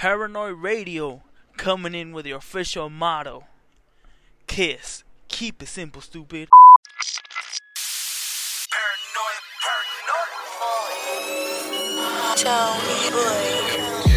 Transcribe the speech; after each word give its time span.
Paranoid 0.00 0.56
Radio 0.62 1.20
coming 1.58 1.94
in 1.94 2.12
with 2.12 2.24
your 2.24 2.38
official 2.38 2.88
motto 2.88 3.44
Kiss. 4.46 5.04
Keep 5.28 5.62
it 5.62 5.66
simple, 5.66 6.00
stupid. 6.00 6.48
Tony 12.34 13.10
Boy. 13.10 14.09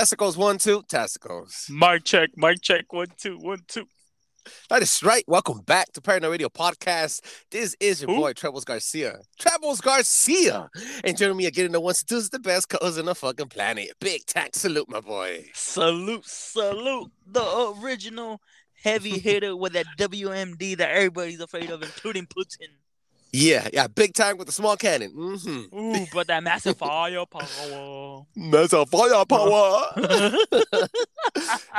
Testicles 0.00 0.38
one 0.38 0.56
two 0.56 0.82
testicles. 0.88 1.66
Mic 1.68 2.04
check, 2.04 2.30
mic 2.34 2.62
check, 2.62 2.90
one, 2.90 3.08
two, 3.18 3.36
one, 3.36 3.58
two. 3.68 3.84
That 4.70 4.80
is 4.80 5.02
right. 5.02 5.22
Welcome 5.28 5.60
back 5.60 5.92
to 5.92 6.00
Paranoid 6.00 6.30
Radio 6.30 6.48
Podcast. 6.48 7.20
This 7.50 7.76
is 7.80 8.00
your 8.00 8.10
Who? 8.10 8.16
boy 8.16 8.32
Trebles 8.32 8.64
Garcia. 8.64 9.18
Trebles 9.38 9.82
Garcia. 9.82 10.70
And 11.04 11.18
joining 11.18 11.36
me 11.36 11.44
again 11.44 11.66
in 11.66 11.72
the 11.72 11.80
ones 11.82 12.00
and 12.00 12.08
twos, 12.08 12.30
the 12.30 12.38
best 12.38 12.70
cuz 12.70 12.96
in 12.96 13.04
the 13.04 13.14
fucking 13.14 13.48
planet. 13.48 13.90
Big 14.00 14.24
tank 14.24 14.54
salute, 14.54 14.88
my 14.88 15.00
boy. 15.00 15.44
Salute, 15.52 16.24
salute 16.24 17.12
the 17.26 17.74
original 17.82 18.40
heavy 18.82 19.18
hitter 19.18 19.54
with 19.54 19.74
that 19.74 19.84
WMD 19.98 20.78
that 20.78 20.92
everybody's 20.92 21.40
afraid 21.40 21.70
of, 21.70 21.82
including 21.82 22.24
Putin. 22.24 22.68
Yeah, 23.32 23.68
yeah, 23.72 23.86
big 23.86 24.14
time 24.14 24.38
with 24.38 24.48
the 24.48 24.52
small 24.52 24.76
cannon. 24.76 25.12
Mm-hmm. 25.12 25.76
Ooh, 25.78 26.06
but 26.12 26.26
that 26.26 26.42
massive 26.42 26.76
firepower. 26.76 28.26
That's 28.34 28.72
a 28.72 28.86
firepower. 28.86 29.92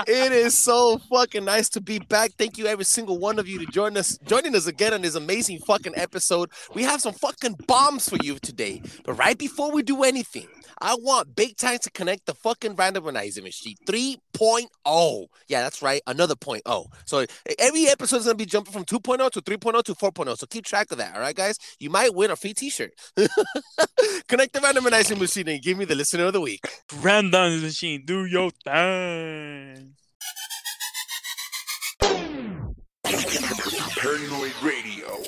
it 0.07 0.31
is 0.31 0.57
so 0.57 0.97
fucking 1.09 1.43
nice 1.43 1.67
to 1.69 1.81
be 1.81 1.99
back. 1.99 2.31
Thank 2.37 2.57
you, 2.57 2.67
every 2.67 2.85
single 2.85 3.17
one 3.17 3.37
of 3.37 3.49
you, 3.49 3.59
to 3.59 3.65
join 3.65 3.97
us, 3.97 4.17
joining 4.25 4.55
us 4.55 4.67
again 4.67 4.93
on 4.93 5.01
this 5.01 5.15
amazing 5.15 5.59
fucking 5.59 5.93
episode. 5.97 6.51
We 6.73 6.83
have 6.83 7.01
some 7.01 7.13
fucking 7.13 7.57
bombs 7.67 8.07
for 8.07 8.17
you 8.23 8.39
today. 8.39 8.81
But 9.03 9.13
right 9.15 9.37
before 9.37 9.71
we 9.71 9.83
do 9.83 10.03
anything, 10.03 10.47
I 10.81 10.95
want 10.95 11.35
Big 11.35 11.57
Tank 11.57 11.81
to 11.81 11.91
connect 11.91 12.25
the 12.25 12.33
fucking 12.33 12.75
randomizer 12.75 13.43
machine 13.43 13.75
3.0. 13.87 15.27
Yeah, 15.47 15.61
that's 15.61 15.81
right. 15.83 16.01
Another 16.07 16.35
point 16.35 16.63
oh. 16.65 16.87
So 17.05 17.25
every 17.59 17.87
episode 17.87 18.17
is 18.17 18.25
gonna 18.25 18.35
be 18.35 18.45
jumping 18.45 18.73
from 18.73 18.85
2.0 18.85 19.29
to 19.31 19.41
3.0 19.41 19.83
to 19.83 19.93
4.0. 19.93 20.37
So 20.37 20.47
keep 20.47 20.65
track 20.65 20.91
of 20.91 20.97
that. 20.97 21.13
All 21.13 21.21
right, 21.21 21.35
guys. 21.35 21.57
You 21.79 21.91
might 21.91 22.15
win 22.15 22.31
a 22.31 22.35
free 22.35 22.53
t-shirt. 22.53 22.93
connect 24.27 24.53
the 24.53 24.59
randomizer 24.59 25.19
machine 25.19 25.47
and 25.49 25.61
give 25.61 25.77
me 25.77 25.85
the 25.85 25.95
listener 25.95 26.25
of 26.25 26.33
the 26.33 26.41
week. 26.41 26.65
Random 27.01 27.61
machine, 27.61 28.03
do 28.05 28.25
your 28.25 28.49
thing. 28.63 29.93
Paranoid 33.97 34.53
Radio. 34.63 35.21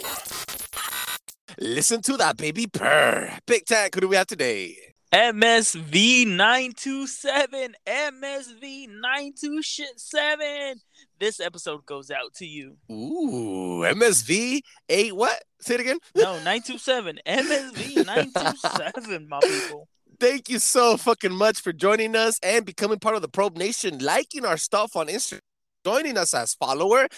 Listen 1.59 2.01
to 2.01 2.17
that 2.17 2.37
baby 2.37 2.65
purr. 2.65 3.37
Big 3.45 3.65
Tank, 3.65 3.93
who 3.93 4.01
do 4.01 4.07
we 4.07 4.15
have 4.15 4.25
today? 4.25 4.92
MSV 5.13 6.25
927, 6.25 7.75
MSV 7.85 8.87
927. 8.89 10.81
This 11.19 11.39
episode 11.39 11.85
goes 11.85 12.09
out 12.09 12.33
to 12.37 12.47
you. 12.47 12.77
Ooh, 12.91 13.83
MSV 13.85 14.61
eight 14.89 15.15
what? 15.15 15.39
Say 15.61 15.75
it 15.75 15.81
again. 15.81 15.99
No, 16.15 16.39
927, 16.39 17.19
MSV 17.27 18.07
927, 18.07 19.29
my 19.29 19.39
people. 19.43 19.87
Thank 20.19 20.49
you 20.49 20.57
so 20.57 20.97
fucking 20.97 21.31
much 21.31 21.61
for 21.61 21.71
joining 21.71 22.15
us 22.15 22.39
and 22.41 22.65
becoming 22.65 22.97
part 22.97 23.15
of 23.15 23.21
the 23.21 23.27
Probe 23.27 23.55
Nation, 23.55 23.99
liking 23.99 24.45
our 24.45 24.57
stuff 24.57 24.95
on 24.95 25.09
Instagram, 25.09 25.41
joining 25.85 26.17
us 26.17 26.33
as 26.33 26.55
follower. 26.55 27.07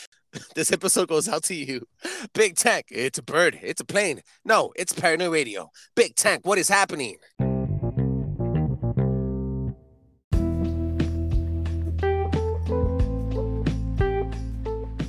This 0.53 0.70
episode 0.74 1.08
goes 1.08 1.30
out 1.30 1.44
to 1.44 1.56
you. 1.56 1.88
Big 2.34 2.58
Tank, 2.58 2.88
it's 2.91 3.18
a 3.18 3.24
bird, 3.24 3.58
it's 3.64 3.80
a 3.80 3.86
plane. 3.86 4.20
No, 4.44 4.74
it's 4.75 4.91
Paranoid 4.91 5.31
Radio. 5.31 5.72
Big 5.96 6.14
Tank, 6.18 6.46
what 6.46 6.58
is 6.58 6.68
happening? 6.68 7.16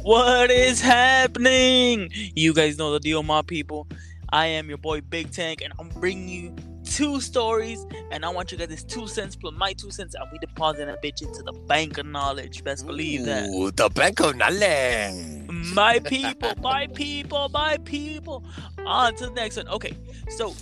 What 0.06 0.53
is 0.53 0.81
happening? 0.81 2.11
You 2.37 2.55
guys 2.55 2.78
know 2.78 2.93
the 2.93 3.00
deal, 3.00 3.25
my 3.25 3.43
people. 3.43 3.89
I 4.28 4.47
am 4.47 4.69
your 4.69 4.78
boy 4.78 5.00
Big 5.00 5.33
Tank, 5.33 5.62
and 5.65 5.72
I'm 5.81 5.89
bringing 5.89 6.28
you 6.28 6.55
two 6.84 7.21
stories, 7.21 7.84
and 8.12 8.25
I 8.25 8.28
want 8.28 8.53
you 8.53 8.56
guys 8.59 8.84
two 8.84 9.09
cents 9.09 9.34
plus 9.34 9.53
my 9.56 9.72
two 9.72 9.91
cents, 9.91 10.15
and 10.15 10.25
we 10.31 10.39
deposit 10.39 10.87
that 10.87 11.03
bitch 11.03 11.22
into 11.22 11.43
the 11.43 11.50
bank 11.53 11.99
of 11.99 12.06
knowledge. 12.06 12.62
Best 12.62 12.87
believe 12.87 13.25
that. 13.25 13.49
Ooh, 13.49 13.72
the 13.72 13.89
Bank 13.89 14.21
of 14.21 14.37
Knowledge. 14.37 15.49
My 15.75 15.99
people, 15.99 16.53
my 16.61 16.87
people, 16.87 17.49
my 17.49 17.77
people. 17.78 18.44
On 18.87 19.12
to 19.17 19.27
the 19.27 19.33
next 19.33 19.56
one. 19.56 19.67
Okay, 19.67 19.97
so 20.37 20.55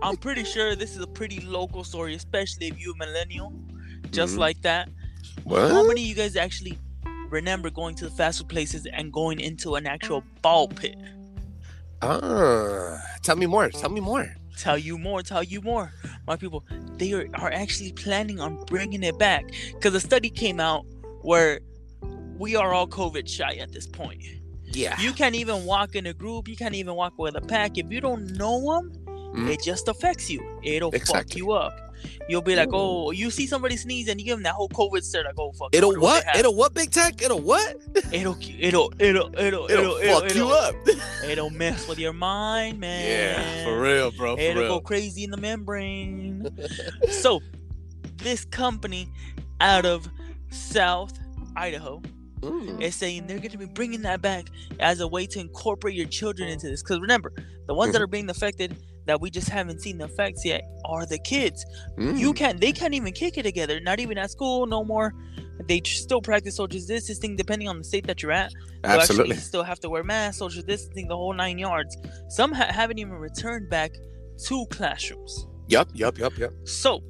I'm 0.00 0.16
pretty 0.26 0.44
sure 0.44 0.76
this 0.76 0.94
is 0.94 1.02
a 1.02 1.08
pretty 1.08 1.40
local 1.40 1.82
story, 1.82 2.14
especially 2.14 2.68
if 2.68 2.78
you're 2.78 2.94
a 2.94 2.98
millennial, 2.98 3.52
just 4.12 4.36
Mhm. 4.36 4.38
like 4.38 4.62
that. 4.62 4.88
What? 5.42 5.72
How 5.72 5.84
many 5.84 6.02
of 6.02 6.06
you 6.06 6.14
guys 6.14 6.36
actually 6.36 6.78
remember 7.30 7.70
going 7.70 7.94
to 7.96 8.04
the 8.04 8.10
fast 8.10 8.38
food 8.38 8.48
places 8.48 8.86
and 8.92 9.12
going 9.12 9.40
into 9.40 9.74
an 9.74 9.86
actual 9.86 10.22
ball 10.42 10.68
pit? 10.68 10.96
Ah, 12.02 13.00
tell 13.22 13.36
me 13.36 13.46
more. 13.46 13.68
Tell 13.70 13.90
me 13.90 14.00
more. 14.00 14.34
Tell 14.58 14.78
you 14.78 14.96
more, 14.96 15.22
tell 15.22 15.42
you 15.42 15.60
more. 15.60 15.92
My 16.26 16.36
people, 16.36 16.64
they 16.96 17.12
are, 17.12 17.26
are 17.34 17.52
actually 17.52 17.92
planning 17.92 18.40
on 18.40 18.64
bringing 18.64 19.02
it 19.02 19.18
back 19.18 19.44
because 19.74 19.94
a 19.94 20.00
study 20.00 20.30
came 20.30 20.60
out 20.60 20.86
where 21.22 21.60
we 22.38 22.56
are 22.56 22.72
all 22.72 22.86
COVID 22.86 23.28
shy 23.28 23.54
at 23.56 23.72
this 23.72 23.86
point. 23.86 24.22
Yeah. 24.64 24.98
You 25.00 25.12
can't 25.12 25.34
even 25.34 25.64
walk 25.66 25.94
in 25.94 26.06
a 26.06 26.14
group. 26.14 26.48
You 26.48 26.56
can't 26.56 26.74
even 26.74 26.94
walk 26.94 27.18
with 27.18 27.36
a 27.36 27.40
pack. 27.40 27.76
If 27.76 27.90
you 27.90 28.00
don't 28.00 28.32
know 28.36 28.60
them, 28.60 28.92
Mhm. 29.06 29.50
it 29.50 29.62
just 29.62 29.88
affects 29.88 30.30
you. 30.30 30.40
It'll 30.62 30.90
fuck 30.92 31.34
you 31.34 31.52
up. 31.52 31.85
You'll 32.28 32.42
be 32.42 32.56
like, 32.56 32.70
oh, 32.72 33.10
you 33.10 33.30
see 33.30 33.46
somebody 33.46 33.76
sneeze 33.76 34.08
and 34.08 34.20
you 34.20 34.26
give 34.26 34.36
them 34.36 34.42
that 34.44 34.54
whole 34.54 34.68
COVID 34.68 35.02
stare, 35.02 35.24
like, 35.24 35.38
oh 35.38 35.52
fuck. 35.52 35.74
It'll 35.74 35.90
wonder 35.90 36.00
what? 36.00 36.24
It'll 36.36 36.54
what, 36.54 36.74
Big 36.74 36.90
Tank? 36.90 37.22
It'll 37.22 37.40
what? 37.40 37.76
It'll, 38.12 38.36
it'll, 38.58 38.92
it'll, 38.98 39.34
it'll, 39.38 39.38
It'll, 39.38 39.68
it'll, 39.70 40.20
fuck 40.20 40.34
you 40.34 40.42
it'll, 40.42 40.52
up. 40.52 40.74
It'll 41.24 41.50
mess 41.50 41.88
with 41.88 41.98
your 41.98 42.12
mind, 42.12 42.80
man. 42.80 43.04
Yeah, 43.04 43.64
for 43.64 43.80
real, 43.80 44.10
bro. 44.10 44.36
For 44.36 44.42
It'll 44.42 44.62
real. 44.62 44.74
go 44.76 44.80
crazy 44.80 45.24
in 45.24 45.30
the 45.30 45.36
membrane. 45.36 46.48
so, 47.10 47.40
this 48.16 48.44
company 48.44 49.08
out 49.60 49.84
of 49.86 50.08
South 50.50 51.18
Idaho 51.56 52.02
Mm. 52.42 52.82
is 52.82 52.94
saying 52.94 53.26
they're 53.26 53.38
going 53.38 53.50
to 53.50 53.58
be 53.58 53.64
bringing 53.64 54.02
that 54.02 54.20
back 54.20 54.46
as 54.78 55.00
a 55.00 55.08
way 55.08 55.26
to 55.26 55.40
incorporate 55.40 55.94
your 55.94 56.06
children 56.06 56.48
into 56.50 56.68
this. 56.68 56.82
Because 56.82 57.00
remember, 57.00 57.32
the 57.66 57.72
ones 57.74 57.92
that 57.94 58.02
are 58.02 58.06
being 58.06 58.28
affected 58.28 58.76
that 59.06 59.20
we 59.20 59.30
just 59.30 59.48
haven't 59.48 59.80
seen 59.80 59.98
the 59.98 60.04
effects 60.04 60.44
yet 60.44 60.62
are 60.84 61.06
the 61.06 61.18
kids. 61.18 61.64
Mm. 61.98 62.18
You 62.18 62.32
can't, 62.32 62.60
they 62.60 62.72
can't 62.72 62.94
even 62.94 63.12
kick 63.12 63.38
it 63.38 63.44
together. 63.44 63.80
Not 63.80 64.00
even 64.00 64.18
at 64.18 64.30
school, 64.30 64.66
no 64.66 64.84
more. 64.84 65.14
They 65.66 65.80
still 65.84 66.20
practice 66.20 66.56
social 66.56 66.80
distancing 66.86 67.36
depending 67.36 67.68
on 67.68 67.78
the 67.78 67.84
state 67.84 68.06
that 68.06 68.22
you're 68.22 68.32
at. 68.32 68.52
You 68.52 68.58
Absolutely. 68.84 69.32
actually 69.32 69.42
still 69.42 69.62
have 69.62 69.80
to 69.80 69.90
wear 69.90 70.04
masks, 70.04 70.38
social 70.38 70.62
distancing, 70.62 71.08
the 71.08 71.16
whole 71.16 71.32
nine 71.32 71.58
yards. 71.58 71.96
Some 72.28 72.52
ha- 72.52 72.70
haven't 72.70 72.98
even 72.98 73.14
returned 73.14 73.70
back 73.70 73.92
to 74.46 74.66
classrooms. 74.66 75.46
Yup, 75.68 75.88
yup, 75.94 76.18
yup, 76.18 76.36
yup. 76.36 76.52
So, 76.64 77.02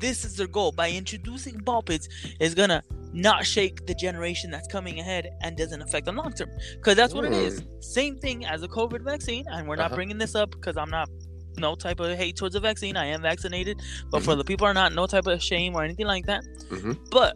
this 0.00 0.24
is 0.24 0.36
their 0.36 0.46
goal 0.46 0.72
by 0.72 0.90
introducing 0.90 1.58
ball 1.58 1.82
pits 1.82 2.08
is 2.40 2.54
gonna 2.54 2.82
not 3.16 3.44
shake 3.46 3.86
the 3.86 3.94
generation 3.94 4.50
that's 4.50 4.68
coming 4.68 5.00
ahead 5.00 5.30
and 5.42 5.56
doesn't 5.56 5.80
affect 5.82 6.04
them 6.06 6.16
long 6.16 6.32
term. 6.32 6.50
Because 6.74 6.94
that's 6.96 7.14
what 7.14 7.24
it 7.24 7.32
is. 7.32 7.62
Same 7.80 8.16
thing 8.18 8.44
as 8.44 8.62
a 8.62 8.68
COVID 8.68 9.02
vaccine, 9.02 9.44
and 9.48 9.66
we're 9.66 9.76
not 9.76 9.86
Uh-huh. 9.86 9.96
bringing 9.96 10.18
this 10.18 10.34
up 10.34 10.50
because 10.50 10.76
I'm 10.76 10.90
not 10.90 11.08
no 11.58 11.74
type 11.74 12.00
of 12.00 12.16
hate 12.18 12.36
towards 12.36 12.52
the 12.52 12.60
vaccine. 12.60 12.96
I 12.98 13.06
am 13.06 13.22
vaccinated, 13.22 13.80
but 14.10 14.18
Mm-hmm. 14.18 14.24
for 14.26 14.34
the 14.36 14.44
people 14.44 14.66
who 14.66 14.70
are 14.70 14.74
not, 14.74 14.92
no 14.92 15.06
type 15.06 15.26
of 15.26 15.42
shame 15.42 15.74
or 15.74 15.82
anything 15.82 16.06
like 16.06 16.26
that. 16.26 16.44
Mhm. 16.70 16.98
But 17.10 17.34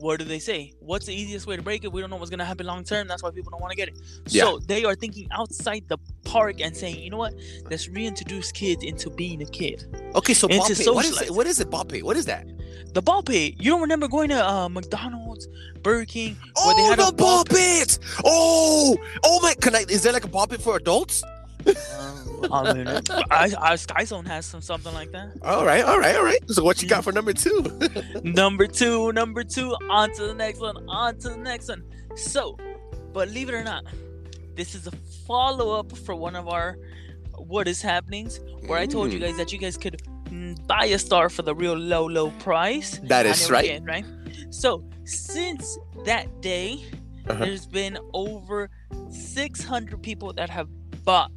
what 0.00 0.18
do 0.18 0.24
they 0.24 0.38
say? 0.38 0.72
What's 0.80 1.06
the 1.06 1.14
easiest 1.14 1.46
way 1.46 1.56
to 1.56 1.62
break 1.62 1.84
it? 1.84 1.92
We 1.92 2.00
don't 2.00 2.10
know 2.10 2.16
what's 2.16 2.30
gonna 2.30 2.44
happen 2.44 2.66
long 2.66 2.84
term. 2.84 3.08
That's 3.08 3.22
why 3.22 3.30
people 3.30 3.50
don't 3.50 3.60
want 3.60 3.70
to 3.72 3.76
get 3.76 3.88
it. 3.88 3.98
Yeah. 4.28 4.44
So 4.44 4.58
they 4.60 4.84
are 4.84 4.94
thinking 4.94 5.28
outside 5.32 5.84
the 5.88 5.98
park 6.24 6.60
and 6.60 6.76
saying, 6.76 7.00
you 7.00 7.10
know 7.10 7.16
what? 7.16 7.34
Let's 7.70 7.88
reintroduce 7.88 8.52
kids 8.52 8.82
into 8.84 9.10
being 9.10 9.42
a 9.42 9.46
kid. 9.46 9.84
Okay, 10.14 10.34
so 10.34 10.46
Into 10.48 10.58
ball 10.60 10.68
pit. 10.68 10.94
What 10.94 11.04
is 11.04 11.22
it? 11.22 11.30
What 11.30 11.46
is 11.46 11.60
it, 11.60 11.70
ball 11.70 11.84
pit? 11.84 12.04
What 12.04 12.16
is 12.16 12.26
that? 12.26 12.46
The 12.94 13.02
ball 13.02 13.22
pit. 13.22 13.54
You 13.58 13.70
don't 13.72 13.82
remember 13.82 14.08
going 14.08 14.30
to 14.30 14.46
uh, 14.48 14.68
McDonald's, 14.68 15.46
Burger 15.82 16.06
King, 16.06 16.36
where 16.64 16.74
they 16.74 16.82
Oh, 16.82 16.90
had 16.90 16.98
the 16.98 17.08
a 17.08 17.12
ball 17.12 17.44
pit! 17.44 17.98
Oh, 18.24 18.96
oh 19.24 19.40
my! 19.42 19.54
Can 19.60 19.74
I? 19.74 19.84
Is 19.88 20.02
there 20.02 20.12
like 20.12 20.24
a 20.24 20.28
ball 20.28 20.46
pit 20.46 20.60
for 20.62 20.76
adults? 20.76 21.22
I 22.52 22.72
mean, 22.72 22.86
I, 23.30 23.52
I, 23.60 23.76
Sky 23.76 24.04
Zone 24.04 24.24
has 24.26 24.46
some 24.46 24.60
something 24.60 24.92
like 24.94 25.10
that. 25.12 25.32
All 25.42 25.64
right, 25.64 25.84
all 25.84 25.98
right, 25.98 26.16
all 26.16 26.24
right. 26.24 26.38
So 26.48 26.62
what 26.64 26.82
you 26.82 26.88
got 26.88 27.04
for 27.04 27.12
number 27.12 27.32
two? 27.32 27.62
Number 28.22 28.66
two, 28.66 29.12
number 29.12 29.42
two. 29.44 29.74
On 29.90 30.12
to 30.14 30.22
the 30.26 30.34
next 30.34 30.60
one. 30.60 30.76
On 30.88 31.16
to 31.18 31.28
the 31.30 31.36
next 31.36 31.68
one. 31.68 31.82
So, 32.16 32.56
believe 33.12 33.48
it 33.48 33.54
or 33.54 33.64
not, 33.64 33.84
this 34.54 34.74
is 34.74 34.86
a 34.86 34.92
follow 35.26 35.78
up 35.78 35.96
for 35.96 36.14
one 36.14 36.36
of 36.36 36.48
our 36.48 36.76
what 37.36 37.68
is 37.68 37.80
happenings 37.80 38.40
where 38.66 38.78
I 38.78 38.86
told 38.86 39.12
you 39.12 39.18
Mm. 39.18 39.22
guys 39.22 39.36
that 39.36 39.52
you 39.52 39.58
guys 39.58 39.76
could 39.76 40.02
mm, 40.24 40.66
buy 40.66 40.86
a 40.86 40.98
star 40.98 41.28
for 41.28 41.42
the 41.42 41.54
real 41.54 41.74
low 41.76 42.06
low 42.06 42.30
price. 42.40 42.98
That 43.04 43.26
I 43.26 43.30
is 43.30 43.42
never 43.42 43.52
right. 43.54 43.66
can, 43.70 43.84
right? 43.84 44.04
So 44.50 44.84
since 45.04 45.78
that 46.04 46.26
day, 46.40 46.84
Uh-huh. 47.28 47.44
there's 47.44 47.66
been 47.66 47.98
over 48.14 48.70
600 49.10 50.02
people 50.02 50.32
that 50.34 50.48
have 50.50 50.68
bought 51.04 51.30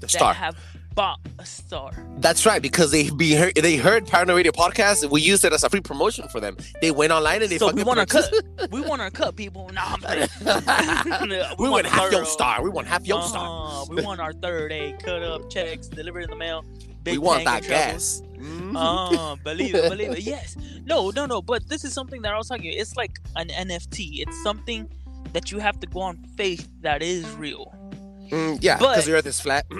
The 0.00 0.06
that 0.06 0.10
star. 0.10 0.34
have 0.34 0.56
bought 0.94 1.18
a 1.40 1.44
star. 1.46 1.90
That's 2.18 2.46
right, 2.46 2.62
because 2.62 2.92
they 2.92 3.10
be 3.10 3.34
heard, 3.34 3.54
they 3.56 3.76
heard 3.76 4.06
Paranoid 4.06 4.36
Radio 4.36 4.52
podcast. 4.52 5.10
We 5.10 5.20
used 5.22 5.44
it 5.44 5.52
as 5.52 5.64
a 5.64 5.68
free 5.70 5.80
promotion 5.80 6.28
for 6.28 6.38
them. 6.40 6.56
They 6.80 6.92
went 6.92 7.12
online 7.12 7.42
and 7.42 7.50
they 7.50 7.58
So 7.58 7.66
fucking 7.66 7.78
we 7.78 7.84
want 7.84 7.98
our 7.98 8.06
cut. 8.06 8.32
we 8.70 8.80
want 8.80 9.02
our 9.02 9.10
cut, 9.10 9.34
people. 9.34 9.68
Nah, 9.72 9.82
I'm 9.94 10.00
playing. 10.00 10.28
we 11.58 11.68
want 11.68 11.86
half 11.86 12.12
your 12.12 12.24
star. 12.24 12.62
We 12.62 12.70
want 12.70 12.86
half 12.86 13.06
your 13.06 13.22
star. 13.22 13.46
Uh-huh. 13.46 13.86
We 13.88 14.02
want 14.02 14.20
our 14.20 14.32
third 14.32 14.70
A 14.72 14.92
cut 15.00 15.22
up 15.22 15.50
checks 15.50 15.88
delivered 15.88 16.24
in 16.24 16.30
the 16.30 16.36
mail. 16.36 16.64
Big 17.02 17.14
We 17.14 17.18
want 17.18 17.44
that 17.44 17.64
trouble. 17.64 17.76
gas. 17.92 18.22
Mhm. 18.38 18.74
Uh, 18.76 19.36
believe 19.42 19.74
it, 19.74 19.90
believe 19.90 20.12
it. 20.12 20.20
Yes. 20.20 20.56
No, 20.84 21.10
no, 21.10 21.26
no. 21.26 21.42
But 21.42 21.68
this 21.68 21.84
is 21.84 21.92
something 21.92 22.22
that 22.22 22.32
I 22.32 22.38
was 22.38 22.48
talking. 22.48 22.66
It's 22.72 22.96
like 22.96 23.18
an 23.36 23.48
NFT. 23.48 24.20
It's 24.22 24.42
something 24.42 24.88
that 25.32 25.50
you 25.50 25.58
have 25.58 25.80
to 25.80 25.86
go 25.86 26.00
on 26.00 26.18
faith 26.36 26.68
that 26.82 27.02
is 27.02 27.28
real. 27.32 27.74
Mm, 28.30 28.58
yeah, 28.60 28.78
but- 28.78 28.90
because 28.92 29.06
the 29.06 29.12
Earth 29.14 29.26
is 29.26 29.40
flat. 29.40 29.66
I 29.72 29.76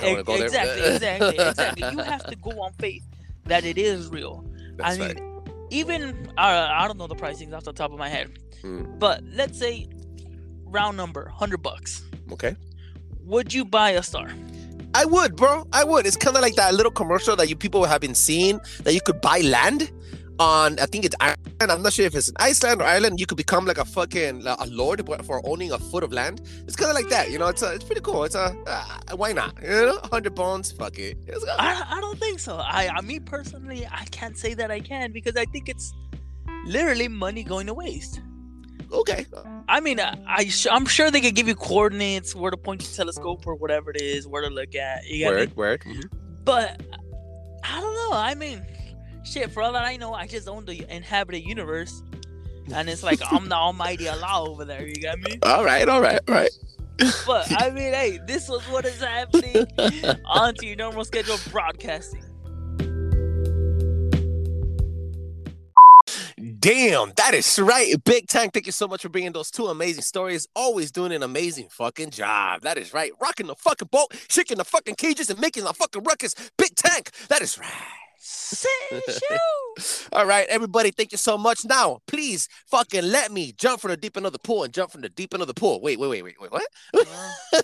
don't 0.00 0.02
wanna 0.02 0.22
go 0.24 0.36
there. 0.36 0.46
exactly, 0.46 0.82
exactly, 0.94 1.36
exactly. 1.38 1.90
You 1.92 1.98
have 1.98 2.24
to 2.26 2.36
go 2.36 2.50
on 2.62 2.72
faith 2.78 3.04
that 3.44 3.64
it 3.64 3.78
is 3.78 4.08
real. 4.16 4.44
That's 4.76 4.96
I 4.96 4.98
mean, 4.98 5.16
right. 5.16 5.52
even 5.70 6.28
uh, 6.38 6.68
I 6.72 6.86
don't 6.86 6.98
know 6.98 7.06
the 7.06 7.16
pricings 7.16 7.52
off 7.52 7.64
the 7.64 7.72
top 7.72 7.92
of 7.92 7.98
my 7.98 8.08
head, 8.08 8.38
Mm. 8.62 8.98
but 8.98 9.22
let's 9.32 9.56
say 9.58 9.86
round 10.66 10.96
number, 10.96 11.28
hundred 11.28 11.58
bucks. 11.62 12.02
Okay. 12.32 12.56
Would 13.20 13.52
you 13.54 13.64
buy 13.64 13.90
a 13.90 14.02
star? 14.02 14.30
I 14.94 15.04
would, 15.04 15.36
bro. 15.36 15.66
I 15.72 15.84
would. 15.84 16.06
It's 16.06 16.16
kind 16.16 16.34
of 16.34 16.42
like 16.42 16.54
that 16.56 16.74
little 16.74 16.90
commercial 16.90 17.36
that 17.36 17.48
you 17.48 17.54
people 17.56 17.84
have 17.84 18.00
been 18.00 18.14
seeing 18.14 18.58
that 18.84 18.94
you 18.94 19.00
could 19.00 19.20
buy 19.20 19.40
land 19.40 19.90
on. 20.38 20.78
I 20.78 20.86
think 20.86 21.04
it's 21.04 21.16
Ireland. 21.20 21.38
I'm 21.60 21.82
not 21.82 21.92
sure 21.92 22.06
if 22.06 22.14
it's 22.14 22.28
in 22.28 22.34
Iceland 22.38 22.80
or 22.80 22.84
Ireland. 22.84 23.18
You 23.20 23.26
could 23.26 23.36
become 23.36 23.64
like 23.66 23.78
a 23.78 23.84
fucking 23.84 24.42
like, 24.42 24.58
a 24.60 24.66
lord 24.66 25.04
for 25.24 25.40
owning 25.44 25.72
a 25.72 25.78
foot 25.78 26.04
of 26.04 26.12
land. 26.12 26.40
It's 26.66 26.76
kind 26.76 26.90
of 26.90 26.94
like 26.94 27.08
that, 27.08 27.30
you 27.30 27.38
know. 27.38 27.48
It's 27.48 27.62
a, 27.62 27.74
it's 27.74 27.84
pretty 27.84 28.00
cool. 28.00 28.24
It's 28.24 28.34
a 28.34 28.56
uh, 28.66 29.16
why 29.16 29.32
not? 29.32 29.54
You 29.62 29.68
know, 29.68 30.00
hundred 30.04 30.34
bones. 30.34 30.72
Fuck 30.72 30.98
it. 30.98 31.16
I, 31.58 31.84
I 31.96 32.00
don't 32.00 32.18
think 32.18 32.38
so. 32.38 32.56
I, 32.56 32.88
I 32.88 33.00
me 33.00 33.20
personally, 33.20 33.86
I 33.90 34.04
can't 34.06 34.36
say 34.36 34.54
that 34.54 34.70
I 34.70 34.80
can 34.80 35.12
because 35.12 35.36
I 35.36 35.44
think 35.46 35.68
it's 35.68 35.92
literally 36.66 37.08
money 37.08 37.42
going 37.42 37.66
to 37.66 37.74
waste. 37.74 38.20
okay. 38.92 39.26
I 39.68 39.80
mean, 39.80 40.00
I, 40.00 40.16
I 40.26 40.50
I'm 40.70 40.86
sure 40.86 41.10
they 41.10 41.20
could 41.20 41.34
give 41.34 41.46
you 41.48 41.54
coordinates, 41.54 42.34
where 42.34 42.50
to 42.50 42.56
point 42.56 42.82
your 42.82 42.90
telescope 42.92 43.46
or 43.46 43.54
whatever 43.54 43.90
it 43.90 44.00
is, 44.00 44.26
where 44.26 44.42
to 44.42 44.48
look 44.48 44.74
at. 44.74 45.06
You 45.06 45.24
got 45.26 45.34
me? 45.34 45.40
Word. 45.46 45.56
Word. 45.56 45.80
Mhm. 45.82 46.04
But 46.44 46.80
I 47.64 47.80
don't 47.80 47.94
know. 47.94 48.10
I 48.16 48.34
mean, 48.34 48.64
shit. 49.28 49.50
For 49.50 49.62
all 49.62 49.72
that 49.72 49.84
I 49.84 49.96
know, 49.96 50.14
I 50.14 50.26
just 50.26 50.48
own 50.48 50.64
the 50.64 50.84
inhabited 50.94 51.40
universe, 51.40 52.02
and 52.72 52.88
it's 52.88 53.02
like 53.02 53.20
I'm 53.30 53.48
the 53.48 53.54
almighty 53.66 54.08
Allah 54.08 54.48
over 54.50 54.64
there. 54.64 54.86
You 54.86 54.96
got 54.96 55.18
me? 55.18 55.38
All 55.42 55.64
right. 55.64 55.88
All 55.88 56.00
right. 56.00 56.20
All 56.28 56.34
right. 56.34 56.50
But 57.26 57.52
I 57.56 57.70
mean, 57.70 57.92
hey, 57.92 58.18
this 58.26 58.48
was 58.48 58.62
what 58.64 58.84
is 58.84 59.00
happening. 59.00 59.66
On 60.26 60.54
to 60.54 60.66
your 60.66 60.76
normal 60.76 61.04
schedule 61.04 61.36
broadcasting. 61.50 62.24
Damn, 66.60 67.12
that 67.16 67.34
is 67.34 67.58
right. 67.58 67.94
Big 68.04 68.26
Tank, 68.26 68.52
thank 68.52 68.66
you 68.66 68.72
so 68.72 68.88
much 68.88 69.02
for 69.02 69.08
bringing 69.08 69.32
those 69.32 69.50
two 69.50 69.66
amazing 69.66 70.02
stories. 70.02 70.48
Always 70.56 70.90
doing 70.90 71.12
an 71.12 71.22
amazing 71.22 71.68
fucking 71.70 72.10
job. 72.10 72.62
That 72.62 72.78
is 72.78 72.92
right. 72.92 73.12
Rocking 73.20 73.46
the 73.46 73.54
fucking 73.54 73.88
boat, 73.92 74.12
shaking 74.28 74.56
the 74.58 74.64
fucking 74.64 74.96
cages, 74.96 75.30
and 75.30 75.40
making 75.40 75.64
the 75.64 75.72
fucking 75.72 76.02
ruckus. 76.02 76.34
Big 76.56 76.74
Tank, 76.74 77.10
that 77.28 77.42
is 77.42 77.58
right. 77.58 78.07
All 80.12 80.26
right, 80.26 80.46
everybody, 80.48 80.90
thank 80.90 81.12
you 81.12 81.18
so 81.18 81.38
much. 81.38 81.64
Now, 81.64 82.00
please 82.06 82.48
fucking 82.66 83.04
let 83.04 83.32
me 83.32 83.52
jump 83.52 83.80
from 83.80 83.90
the 83.90 83.96
deep 83.96 84.16
end 84.16 84.26
of 84.26 84.32
the 84.32 84.38
pool 84.38 84.64
and 84.64 84.72
jump 84.72 84.90
from 84.90 85.00
the 85.02 85.08
deep 85.08 85.34
end 85.34 85.42
of 85.42 85.48
the 85.48 85.54
pool. 85.54 85.80
Wait, 85.80 85.98
wait, 85.98 86.08
wait, 86.08 86.22
wait, 86.22 86.40
wait, 86.40 86.52
what? 86.52 86.66
Uh, 86.94 87.32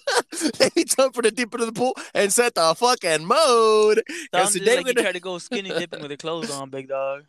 let 0.60 0.74
me 0.76 0.84
jump 0.84 1.14
from 1.14 1.22
the 1.22 1.30
deep 1.30 1.52
end 1.52 1.62
of 1.62 1.74
the 1.74 1.78
pool 1.78 1.94
and 2.14 2.32
set 2.32 2.54
the 2.54 2.74
fucking 2.74 3.24
mode. 3.24 4.02
Just 4.32 4.54
today 4.54 4.76
like 4.76 4.84
we're 4.84 4.90
you 4.90 4.94
gonna 4.94 5.04
try 5.04 5.12
to 5.12 5.20
go 5.20 5.38
skinny 5.38 5.70
dipping 5.70 6.00
with 6.00 6.10
your 6.10 6.18
clothes 6.18 6.50
on, 6.50 6.70
big 6.70 6.88
dog. 6.88 7.24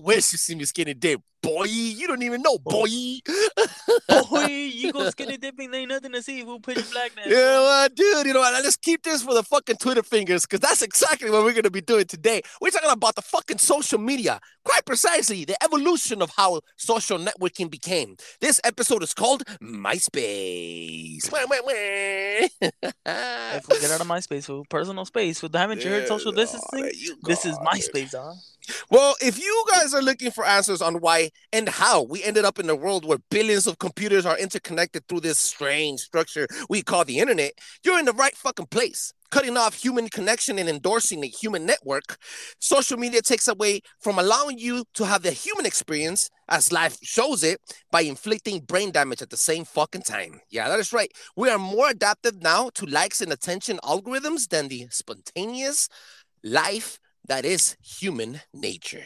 Wish 0.00 0.32
you 0.32 0.38
see 0.38 0.54
me 0.54 0.64
skinny 0.64 0.94
dip. 0.94 1.20
Boy, 1.42 1.64
you 1.64 2.06
don't 2.06 2.22
even 2.22 2.40
know, 2.40 2.56
boy. 2.56 2.86
Boy, 4.08 4.46
you 4.46 4.92
go 4.92 5.10
skinny 5.10 5.36
dipping, 5.36 5.72
there 5.72 5.80
ain't 5.80 5.88
nothing 5.90 6.12
to 6.12 6.22
see. 6.22 6.44
Who 6.44 6.60
pitch 6.60 6.88
black 6.92 7.16
now? 7.16 7.24
You 7.26 7.34
know 7.34 7.62
what, 7.64 7.94
dude? 7.96 8.26
You 8.26 8.34
know 8.34 8.40
what? 8.40 8.62
Let's 8.62 8.76
keep 8.76 9.02
this 9.02 9.24
for 9.24 9.34
the 9.34 9.42
fucking 9.42 9.76
Twitter 9.76 10.04
fingers 10.04 10.46
because 10.46 10.60
that's 10.60 10.82
exactly 10.82 11.30
what 11.30 11.42
we're 11.42 11.50
going 11.50 11.64
to 11.64 11.70
be 11.70 11.80
doing 11.80 12.04
today. 12.04 12.42
We're 12.60 12.70
talking 12.70 12.90
about 12.90 13.16
the 13.16 13.22
fucking 13.22 13.58
social 13.58 13.98
media, 13.98 14.38
quite 14.64 14.84
precisely 14.84 15.44
the 15.44 15.60
evolution 15.64 16.22
of 16.22 16.30
how 16.36 16.60
social 16.76 17.18
networking 17.18 17.68
became. 17.68 18.16
This 18.40 18.60
episode 18.62 19.02
is 19.02 19.12
called 19.12 19.42
MySpace. 19.60 21.30
Wah, 21.32 21.40
wah, 21.50 21.56
wah. 21.64 21.72
Hey, 23.04 23.60
fool, 23.64 23.80
get 23.80 23.90
out 23.90 24.00
of 24.00 24.06
my 24.06 24.20
space, 24.20 24.46
fool. 24.46 24.64
Personal 24.70 25.04
space. 25.06 25.40
Fool. 25.40 25.50
Haven't 25.52 25.84
you 25.84 25.90
heard 25.90 26.06
social 26.06 26.32
Yeah, 26.32 26.42
distancing? 26.44 26.84
Oh, 26.84 26.90
you 26.94 27.16
This 27.22 27.44
is 27.44 27.58
MySpace, 27.58 28.14
my 28.14 28.30
it. 28.30 28.36
Well, 28.90 29.14
if 29.20 29.38
you 29.38 29.64
guys 29.70 29.94
are 29.94 30.02
looking 30.02 30.30
for 30.30 30.44
answers 30.44 30.82
on 30.82 30.96
why 30.96 31.30
and 31.52 31.68
how 31.68 32.02
we 32.02 32.22
ended 32.22 32.44
up 32.44 32.58
in 32.58 32.70
a 32.70 32.76
world 32.76 33.04
where 33.04 33.18
billions 33.30 33.66
of 33.66 33.78
computers 33.78 34.26
are 34.26 34.38
interconnected 34.38 35.06
through 35.08 35.20
this 35.20 35.38
strange 35.38 36.00
structure 36.00 36.46
we 36.68 36.82
call 36.82 37.04
the 37.04 37.18
internet, 37.18 37.52
you're 37.84 37.98
in 37.98 38.04
the 38.04 38.12
right 38.12 38.36
fucking 38.36 38.66
place. 38.66 39.12
Cutting 39.30 39.56
off 39.56 39.74
human 39.74 40.08
connection 40.10 40.58
and 40.58 40.68
endorsing 40.68 41.24
a 41.24 41.26
human 41.26 41.64
network, 41.64 42.18
social 42.58 42.98
media 42.98 43.22
takes 43.22 43.48
away 43.48 43.80
from 43.98 44.18
allowing 44.18 44.58
you 44.58 44.84
to 44.92 45.06
have 45.06 45.22
the 45.22 45.30
human 45.30 45.64
experience 45.64 46.28
as 46.50 46.70
life 46.70 46.98
shows 47.02 47.42
it 47.42 47.58
by 47.90 48.02
inflicting 48.02 48.60
brain 48.60 48.90
damage 48.90 49.22
at 49.22 49.30
the 49.30 49.36
same 49.38 49.64
fucking 49.64 50.02
time. 50.02 50.40
Yeah, 50.50 50.68
that 50.68 50.78
is 50.78 50.92
right. 50.92 51.10
We 51.34 51.48
are 51.48 51.58
more 51.58 51.88
adaptive 51.88 52.42
now 52.42 52.68
to 52.74 52.84
likes 52.84 53.22
and 53.22 53.32
attention 53.32 53.78
algorithms 53.82 54.48
than 54.48 54.68
the 54.68 54.88
spontaneous 54.90 55.88
life 56.44 56.98
that 57.28 57.44
is 57.44 57.76
human 57.82 58.40
nature. 58.52 59.04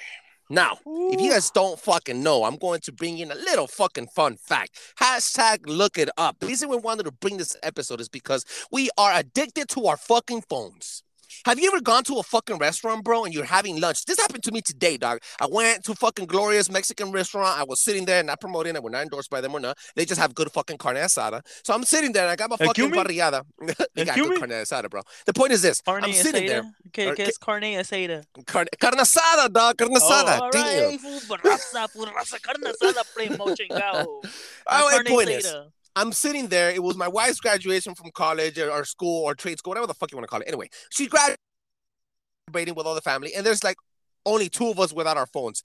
Now, 0.48 0.78
if 0.86 1.20
you 1.20 1.32
guys 1.32 1.50
don't 1.50 1.78
fucking 1.78 2.22
know, 2.22 2.44
I'm 2.44 2.56
going 2.56 2.80
to 2.82 2.92
bring 2.92 3.18
in 3.18 3.32
a 3.32 3.34
little 3.34 3.66
fucking 3.66 4.06
fun 4.08 4.36
fact. 4.36 4.78
Hashtag 5.00 5.66
look 5.66 5.98
it 5.98 6.08
up. 6.16 6.38
The 6.38 6.46
reason 6.46 6.68
we 6.68 6.76
wanted 6.76 7.04
to 7.04 7.10
bring 7.12 7.36
this 7.36 7.56
episode 7.64 8.00
is 8.00 8.08
because 8.08 8.44
we 8.70 8.88
are 8.96 9.12
addicted 9.12 9.68
to 9.70 9.86
our 9.86 9.96
fucking 9.96 10.42
phones. 10.48 11.02
Have 11.44 11.58
you 11.58 11.68
ever 11.68 11.80
gone 11.80 12.02
to 12.04 12.16
a 12.18 12.22
fucking 12.22 12.58
restaurant, 12.58 13.04
bro, 13.04 13.24
and 13.24 13.34
you're 13.34 13.44
having 13.44 13.80
lunch? 13.80 14.04
This 14.04 14.18
happened 14.18 14.42
to 14.44 14.52
me 14.52 14.60
today, 14.62 14.96
dog. 14.96 15.20
I 15.40 15.46
went 15.50 15.84
to 15.84 15.94
fucking 15.94 16.26
Glorious 16.26 16.70
Mexican 16.70 17.12
restaurant. 17.12 17.58
I 17.58 17.64
was 17.64 17.80
sitting 17.80 18.04
there, 18.04 18.22
not 18.22 18.40
promoting 18.40 18.74
it. 18.76 18.82
We're 18.82 18.90
not 18.90 19.02
endorsed 19.02 19.30
by 19.30 19.40
them 19.40 19.54
or 19.54 19.60
not. 19.60 19.78
They 19.94 20.04
just 20.04 20.20
have 20.20 20.34
good 20.34 20.50
fucking 20.50 20.78
carne 20.78 20.96
asada. 20.96 21.42
So 21.64 21.74
I'm 21.74 21.84
sitting 21.84 22.12
there 22.12 22.22
and 22.22 22.30
I 22.32 22.36
got 22.36 22.50
my 22.50 22.56
fucking 22.56 22.70
Excuse 22.70 22.90
me? 22.90 22.98
parrillada. 22.98 23.42
they 23.94 24.04
got 24.04 24.16
Excuse 24.16 24.28
good 24.28 24.38
carne 24.38 24.50
asada, 24.50 24.88
bro. 24.90 25.02
The 25.26 25.32
point 25.32 25.52
is 25.52 25.62
this. 25.62 25.80
Carne 25.82 26.04
I'm 26.04 26.12
sitting 26.12 26.46
there. 26.46 26.62
asada? 26.62 26.72
¿Qué, 26.92 27.06
Or 27.10 27.14
qué 27.14 27.26
qué- 27.26 27.38
carne 27.40 27.76
asada? 27.76 28.24
Carne, 28.46 28.68
carne 28.80 28.98
asada, 28.98 29.52
dog. 29.52 29.76
Carne 29.76 29.92
oh. 29.94 30.00
asada. 30.00 30.38
Oh, 30.40 30.44
all 30.44 30.50
Damn. 30.50 30.90
right, 30.90 31.00
fool, 31.00 31.20
but 31.28 31.42
raza, 31.42 31.88
fool, 31.90 32.06
raza, 32.06 32.40
carne 32.42 32.64
asada, 32.64 33.02
primo, 33.14 33.46
chingao. 33.54 34.06
Oh, 34.68 34.88
Carne 34.90 35.04
the 35.04 35.10
point 35.10 35.28
is, 35.30 35.46
asada. 35.46 35.72
I'm 35.96 36.12
sitting 36.12 36.48
there. 36.48 36.70
It 36.70 36.82
was 36.82 36.96
my 36.96 37.08
wife's 37.08 37.40
graduation 37.40 37.94
from 37.94 38.10
college 38.12 38.58
or, 38.58 38.70
or 38.70 38.84
school 38.84 39.24
or 39.24 39.34
trade 39.34 39.58
school, 39.58 39.70
whatever 39.70 39.86
the 39.86 39.94
fuck 39.94 40.12
you 40.12 40.16
want 40.16 40.24
to 40.24 40.30
call 40.30 40.42
it. 40.42 40.46
Anyway, 40.46 40.68
she 40.90 41.08
graduated 41.08 42.76
with 42.76 42.86
all 42.86 42.94
the 42.94 43.00
family, 43.00 43.34
and 43.34 43.44
there's 43.44 43.64
like 43.64 43.78
only 44.26 44.50
two 44.50 44.68
of 44.68 44.78
us 44.78 44.92
without 44.92 45.16
our 45.16 45.26
phones. 45.26 45.62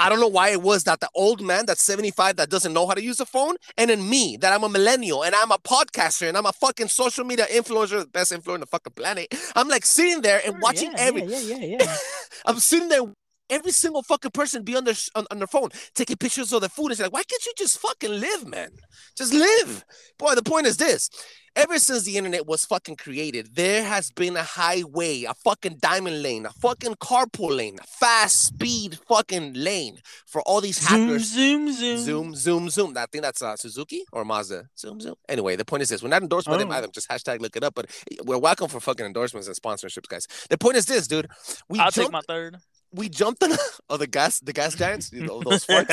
I 0.00 0.08
don't 0.08 0.18
know 0.18 0.28
why 0.28 0.48
it 0.48 0.62
was 0.62 0.84
that 0.84 1.00
the 1.00 1.10
old 1.14 1.42
man 1.42 1.66
that's 1.66 1.82
75 1.82 2.36
that 2.36 2.48
doesn't 2.48 2.72
know 2.72 2.86
how 2.86 2.94
to 2.94 3.02
use 3.02 3.20
a 3.20 3.26
phone, 3.26 3.56
and 3.76 3.90
then 3.90 4.08
me 4.08 4.38
that 4.40 4.52
I'm 4.52 4.64
a 4.64 4.68
millennial 4.68 5.22
and 5.22 5.34
I'm 5.34 5.52
a 5.52 5.58
podcaster 5.58 6.26
and 6.26 6.38
I'm 6.38 6.46
a 6.46 6.52
fucking 6.52 6.88
social 6.88 7.24
media 7.24 7.46
influencer, 7.46 8.00
the 8.00 8.06
best 8.06 8.32
influencer 8.32 8.54
on 8.54 8.60
the 8.60 8.66
fucking 8.66 8.94
planet. 8.94 9.28
I'm 9.54 9.68
like 9.68 9.84
sitting 9.84 10.22
there 10.22 10.40
and 10.44 10.60
watching 10.60 10.92
yeah, 10.92 11.00
every 11.00 11.24
Yeah, 11.24 11.38
yeah, 11.40 11.56
yeah, 11.56 11.76
yeah. 11.80 11.96
I'm 12.46 12.58
sitting 12.58 12.88
there. 12.88 13.02
Every 13.50 13.72
single 13.72 14.02
fucking 14.02 14.30
person 14.30 14.62
be 14.62 14.76
on 14.76 14.84
their 14.84 14.94
on, 15.14 15.26
on 15.30 15.38
their 15.38 15.46
phone 15.46 15.70
taking 15.94 16.16
pictures 16.16 16.52
of 16.52 16.60
their 16.60 16.70
food. 16.70 16.92
It's 16.92 17.00
like, 17.00 17.12
why 17.12 17.22
can't 17.24 17.44
you 17.44 17.52
just 17.56 17.78
fucking 17.78 18.10
live, 18.10 18.46
man? 18.46 18.70
Just 19.16 19.34
live. 19.34 19.84
Boy, 20.18 20.34
the 20.34 20.42
point 20.42 20.66
is 20.66 20.76
this. 20.76 21.10
Ever 21.56 21.80
since 21.80 22.04
the 22.04 22.16
internet 22.16 22.46
was 22.46 22.64
fucking 22.64 22.94
created, 22.94 23.56
there 23.56 23.82
has 23.82 24.12
been 24.12 24.36
a 24.36 24.42
highway, 24.44 25.24
a 25.24 25.34
fucking 25.34 25.78
diamond 25.82 26.22
lane, 26.22 26.46
a 26.46 26.50
fucking 26.52 26.94
carpool 26.94 27.56
lane, 27.56 27.76
a 27.80 27.86
fast 27.88 28.44
speed 28.46 28.96
fucking 29.08 29.54
lane 29.54 29.98
for 30.26 30.42
all 30.42 30.60
these 30.60 30.80
zoom, 30.80 31.08
hackers. 31.08 31.24
zoom, 31.32 31.72
zoom. 31.72 31.98
Zoom, 31.98 32.34
zoom, 32.36 32.70
zoom. 32.70 32.96
I 32.96 33.06
think 33.10 33.24
that's 33.24 33.42
uh, 33.42 33.56
Suzuki 33.56 34.04
or 34.12 34.24
Mazda. 34.24 34.66
Zoom, 34.78 35.00
zoom. 35.00 35.16
Anyway, 35.28 35.56
the 35.56 35.64
point 35.64 35.82
is 35.82 35.88
this: 35.88 36.04
we're 36.04 36.08
not 36.08 36.22
endorsed 36.22 36.46
by 36.46 36.56
them 36.56 36.70
Oh. 36.70 36.74
either. 36.74 36.86
Just 36.86 37.10
hashtag 37.10 37.40
look 37.40 37.56
it 37.56 37.64
up. 37.64 37.74
But 37.74 37.86
we're 38.24 38.38
welcome 38.38 38.68
for 38.68 38.78
fucking 38.78 39.04
endorsements 39.04 39.48
and 39.48 39.56
sponsorships, 39.56 40.06
guys. 40.06 40.28
The 40.50 40.56
point 40.56 40.76
is 40.76 40.86
this, 40.86 41.08
dude. 41.08 41.26
We 41.68 41.80
I'll 41.80 41.90
jumped 41.90 41.96
take 41.96 42.12
my 42.12 42.20
third. 42.28 42.58
We 42.92 43.08
jumped 43.08 43.42
on 43.42 43.52
oh 43.90 43.96
the 43.96 44.06
gas 44.06 44.40
the 44.40 44.52
gas 44.52 44.74
giants, 44.74 45.12
you 45.12 45.22
know, 45.22 45.40
those 45.40 45.66
farts. 45.66 45.86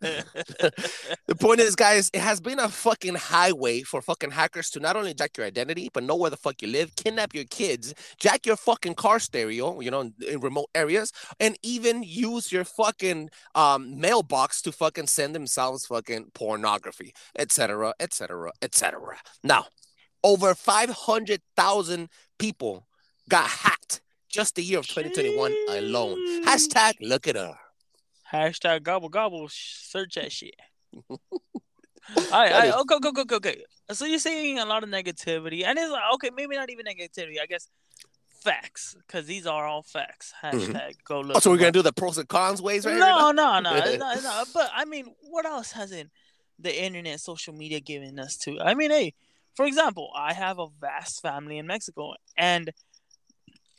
the 1.26 1.34
point 1.34 1.60
is, 1.60 1.74
guys, 1.74 2.10
it 2.12 2.20
has 2.20 2.40
been 2.40 2.58
a 2.58 2.68
fucking 2.68 3.14
highway 3.14 3.82
for 3.82 4.00
fucking 4.00 4.30
hackers 4.30 4.70
to 4.70 4.80
not 4.80 4.96
only 4.96 5.14
jack 5.14 5.36
your 5.36 5.46
identity, 5.46 5.90
but 5.92 6.04
know 6.04 6.16
where 6.16 6.30
the 6.30 6.36
fuck 6.36 6.62
you 6.62 6.68
live, 6.68 6.94
kidnap 6.96 7.34
your 7.34 7.44
kids, 7.44 7.94
jack 8.18 8.46
your 8.46 8.56
fucking 8.56 8.94
car 8.94 9.18
stereo, 9.18 9.80
you 9.80 9.90
know, 9.90 10.00
in, 10.00 10.14
in 10.28 10.40
remote 10.40 10.70
areas, 10.74 11.12
and 11.40 11.56
even 11.62 12.02
use 12.02 12.52
your 12.52 12.64
fucking 12.64 13.30
um 13.54 13.98
mailbox 13.98 14.62
to 14.62 14.72
fucking 14.72 15.06
send 15.06 15.34
themselves 15.34 15.86
fucking 15.86 16.30
pornography, 16.34 17.12
etc., 17.38 17.94
etc., 17.98 18.52
etc. 18.62 19.16
Now, 19.42 19.66
over 20.22 20.54
five 20.54 20.90
hundred 20.90 21.42
thousand 21.56 22.08
people 22.38 22.86
got 23.28 23.48
hacked 23.48 24.02
just 24.34 24.56
the 24.56 24.62
year 24.62 24.80
of 24.80 24.86
2021 24.88 25.54
alone. 25.68 26.44
Hashtag 26.44 26.94
look 27.00 27.28
at 27.28 27.36
her. 27.36 27.54
Hashtag 28.32 28.82
gobble 28.82 29.08
gobble. 29.08 29.46
Search 29.48 30.16
that 30.16 30.32
shit. 30.32 30.56
all 31.08 31.18
right, 32.32 32.52
all 32.52 32.60
right, 32.60 32.74
okay, 32.74 32.94
okay, 32.96 33.20
okay, 33.20 33.34
okay. 33.36 33.64
So 33.92 34.06
you're 34.06 34.18
saying 34.18 34.58
a 34.58 34.66
lot 34.66 34.82
of 34.82 34.88
negativity, 34.90 35.64
and 35.64 35.78
it's 35.78 35.90
like 35.90 36.02
okay, 36.14 36.30
maybe 36.34 36.56
not 36.56 36.68
even 36.68 36.84
negativity. 36.84 37.40
I 37.40 37.46
guess 37.46 37.68
facts, 38.42 38.96
because 39.06 39.26
these 39.26 39.46
are 39.46 39.66
all 39.66 39.82
facts. 39.82 40.32
Hashtag 40.42 40.68
mm-hmm. 40.68 40.90
go 41.06 41.20
look. 41.20 41.36
Oh, 41.36 41.40
so 41.40 41.50
we're 41.50 41.58
gonna 41.58 41.70
do 41.70 41.82
the 41.82 41.92
pros 41.92 42.18
and 42.18 42.28
cons 42.28 42.60
ways, 42.60 42.84
right? 42.84 42.98
No, 42.98 43.30
no, 43.30 43.60
no, 43.60 43.70
no, 43.96 44.14
no. 44.14 44.44
But 44.52 44.68
I 44.74 44.84
mean, 44.84 45.06
what 45.30 45.46
else 45.46 45.70
hasn't 45.70 46.10
the 46.58 46.84
internet, 46.84 47.20
social 47.20 47.54
media 47.54 47.78
given 47.78 48.18
us 48.18 48.36
to? 48.38 48.60
I 48.60 48.74
mean, 48.74 48.90
hey, 48.90 49.14
for 49.54 49.64
example, 49.64 50.10
I 50.16 50.32
have 50.32 50.58
a 50.58 50.66
vast 50.80 51.22
family 51.22 51.58
in 51.58 51.68
Mexico, 51.68 52.14
and 52.36 52.72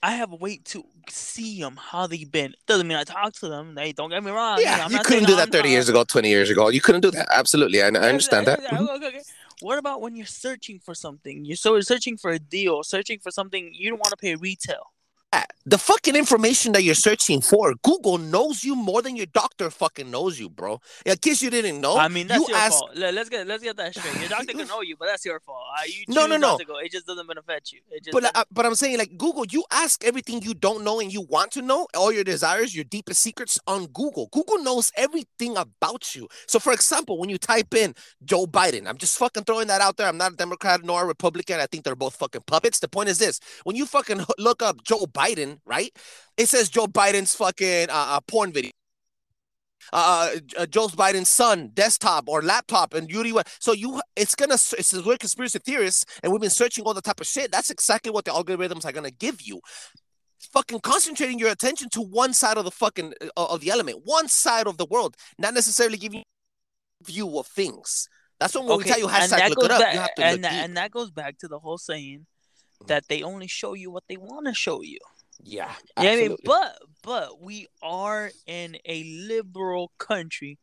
I 0.06 0.12
have 0.12 0.32
a 0.32 0.36
way 0.36 0.58
to 0.66 0.86
see 1.10 1.60
them 1.60 1.80
how 1.82 2.06
they've 2.06 2.32
been. 2.32 2.54
Doesn't 2.68 2.88
mean 2.88 2.96
I 2.96 3.06
talk 3.06 3.34
to 3.42 3.48
them. 3.48 3.74
They 3.74 3.92
don't 3.92 4.12
get 4.12 4.24
me 4.24 4.30
wrong. 4.30 4.60
Yeah, 4.62 4.88
you, 4.88 4.98
you 4.98 5.04
couldn't 5.04 5.26
do 5.26 5.36
that 5.36 5.52
thirty 5.52 5.70
years 5.70 5.90
ago, 5.90 6.04
twenty 6.04 6.30
years 6.30 6.52
ago. 6.52 6.70
You 6.70 6.80
couldn't 6.80 7.02
do 7.02 7.10
that. 7.10 7.28
Absolutely, 7.34 7.82
I, 7.82 7.88
I 7.88 8.10
understand 8.14 8.46
that. 8.46 8.62
Mm-hmm. 8.62 8.88
Okay, 8.98 9.08
okay. 9.08 9.22
What 9.62 9.80
about 9.80 10.02
when 10.02 10.16
you're 10.16 10.28
searching 10.28 10.78
for 10.78 10.94
something? 10.94 11.44
You're 11.44 11.56
so 11.56 11.80
searching 11.82 12.18
for 12.18 12.30
a 12.30 12.38
deal, 12.38 12.84
searching 12.84 13.18
for 13.18 13.32
something 13.32 13.72
you 13.74 13.90
don't 13.90 13.98
want 13.98 14.12
to 14.12 14.18
pay 14.18 14.36
retail 14.36 14.92
the 15.66 15.78
fucking 15.80 16.16
information 16.16 16.74
that 16.74 16.84
you're 16.84 16.94
searching 16.94 17.42
for, 17.42 17.74
Google 17.84 18.20
knows 18.20 18.64
you 18.64 18.76
more 18.76 19.02
than 19.02 19.16
your 19.16 19.26
doctor 19.26 19.72
fucking 19.72 20.12
knows 20.12 20.40
you, 20.40 20.48
bro. 20.48 20.80
In 21.06 21.18
case 21.18 21.42
you 21.42 21.50
didn't 21.50 21.82
know, 21.82 21.98
I 21.98 22.08
mean 22.08 22.28
that's 22.28 22.48
you 22.48 22.54
your 22.54 22.58
ask... 22.58 22.74
fault. 22.74 22.92
Let's 22.96 23.30
get 23.30 23.48
let's 23.48 23.64
get 23.64 23.76
that 23.78 23.96
straight. 23.96 24.20
Your 24.20 24.30
doctor 24.38 24.54
can 24.54 24.68
know 24.68 24.82
you, 24.82 24.96
but 24.98 25.08
that's 25.08 25.26
your 25.26 25.40
fault. 25.40 25.64
Uh, 25.76 25.82
you 25.88 26.06
no, 26.08 26.28
no, 26.28 26.38
no. 26.38 26.58
It 26.84 26.92
just 26.92 27.08
doesn't 27.08 27.28
benefit 27.28 27.72
you. 27.72 27.80
but 28.12 28.36
uh, 28.36 28.44
but 28.52 28.66
I'm 28.66 28.76
saying 28.76 28.98
like 28.98 29.18
Google, 29.18 29.46
you 29.50 29.64
ask 29.72 30.04
everything 30.04 30.44
you 30.44 30.54
don't 30.54 30.84
know 30.84 31.00
and 31.00 31.12
you 31.12 31.22
want 31.22 31.52
to 31.54 31.62
know, 31.64 31.88
all 31.96 32.12
your 32.12 32.24
desires, 32.24 32.76
your 32.76 32.84
deepest 32.86 33.22
secrets 33.22 33.60
on 33.66 33.88
Google. 33.88 34.30
Google 34.32 34.60
knows 34.60 34.92
everything 34.96 35.58
about 35.58 36.16
you. 36.16 36.28
So 36.48 36.60
for 36.60 36.74
example, 36.74 37.18
when 37.18 37.30
you 37.30 37.40
type 37.40 37.74
in 37.74 37.96
Joe 38.24 38.46
Biden, 38.46 38.88
I'm 38.88 38.98
just 38.98 39.18
fucking 39.18 39.46
throwing 39.46 39.68
that 39.68 39.82
out 39.82 39.98
there. 39.98 40.08
I'm 40.08 40.18
not 40.18 40.34
a 40.34 40.36
Democrat 40.36 40.84
nor 40.84 41.04
a 41.04 41.06
Republican. 41.08 41.60
I 41.60 41.66
think 41.66 41.84
they're 41.84 41.96
both 41.96 42.16
fucking 42.16 42.44
puppets. 42.46 42.80
The 42.80 42.88
point 42.88 43.10
is 43.10 43.18
this: 43.18 43.40
when 43.64 43.76
you 43.76 43.86
fucking 43.88 44.22
look 44.38 44.62
up 44.62 44.84
Joe 44.84 45.06
Biden, 45.06 45.25
right? 45.66 45.92
It 46.38 46.50
says 46.50 46.70
Joe 46.70 46.88
Biden's 46.88 47.36
fucking 47.36 47.90
uh, 47.90 47.94
uh 47.94 48.20
porn 48.28 48.52
video. 48.52 48.72
Uh, 49.94 50.32
uh, 50.58 50.62
uh, 50.62 50.66
Joe 50.66 50.88
Biden's 50.88 51.30
son 51.30 51.70
desktop 51.74 52.28
or 52.28 52.42
laptop 52.42 52.94
and 52.94 53.10
you 53.10 53.42
so 53.60 53.72
you 53.72 54.02
it's 54.16 54.34
gonna 54.34 54.56
it's 54.56 54.94
a 54.94 55.02
weird 55.02 55.20
conspiracy 55.20 55.60
theorists 55.60 56.06
and 56.24 56.32
we've 56.32 56.42
been 56.42 56.50
searching 56.50 56.84
all 56.86 56.94
the 56.94 57.02
type 57.02 57.22
of 57.22 57.28
shit 57.28 57.52
that's 57.52 57.70
exactly 57.70 58.12
what 58.12 58.26
the 58.26 58.32
algorithms 58.32 58.86
are 58.86 58.92
gonna 58.92 59.12
give 59.12 59.42
you 59.42 59.62
fucking 60.40 60.80
concentrating 60.80 61.38
your 61.38 61.52
attention 61.52 61.88
to 61.90 62.02
one 62.02 62.34
side 62.34 62.58
of 62.58 62.66
the 62.66 62.72
fucking 62.72 63.14
uh, 63.22 63.46
of 63.46 63.62
the 63.62 63.70
element 63.70 64.02
one 64.06 64.28
side 64.28 64.68
of 64.68 64.78
the 64.78 64.86
world 64.90 65.16
not 65.38 65.54
necessarily 65.54 65.98
giving 65.98 66.20
you 66.20 66.26
view 67.04 67.38
of 67.38 67.46
things 67.46 68.10
that's 68.40 68.56
when, 68.56 68.66
when 68.66 68.76
okay. 68.76 68.84
we 68.84 68.90
tell 68.90 69.00
you 69.00 69.08
hashtag 69.08 69.50
look 69.50 69.66
it 69.66 69.72
up 69.72 69.82
back, 69.82 69.94
you 69.94 70.00
have 70.00 70.16
to 70.16 70.26
and, 70.26 70.44
that, 70.44 70.54
and 70.66 70.78
that 70.78 70.92
goes 70.92 71.12
back 71.12 71.38
to 71.38 71.48
the 71.48 71.60
whole 71.60 71.78
saying 71.78 72.26
that 72.88 73.08
they 73.08 73.22
only 73.22 73.48
show 73.48 73.74
you 73.74 73.92
what 73.92 74.04
they 74.10 74.18
want 74.18 74.48
to 74.48 74.54
show 74.54 74.82
you 74.82 75.00
yeah. 75.44 75.72
Yeah, 76.02 76.12
I 76.12 76.16
mean, 76.16 76.36
but 76.44 76.78
but 77.04 77.42
we 77.42 77.68
are 77.82 78.32
in 78.48 78.78
a 78.86 79.04
liberal 79.04 79.92
country 79.98 80.58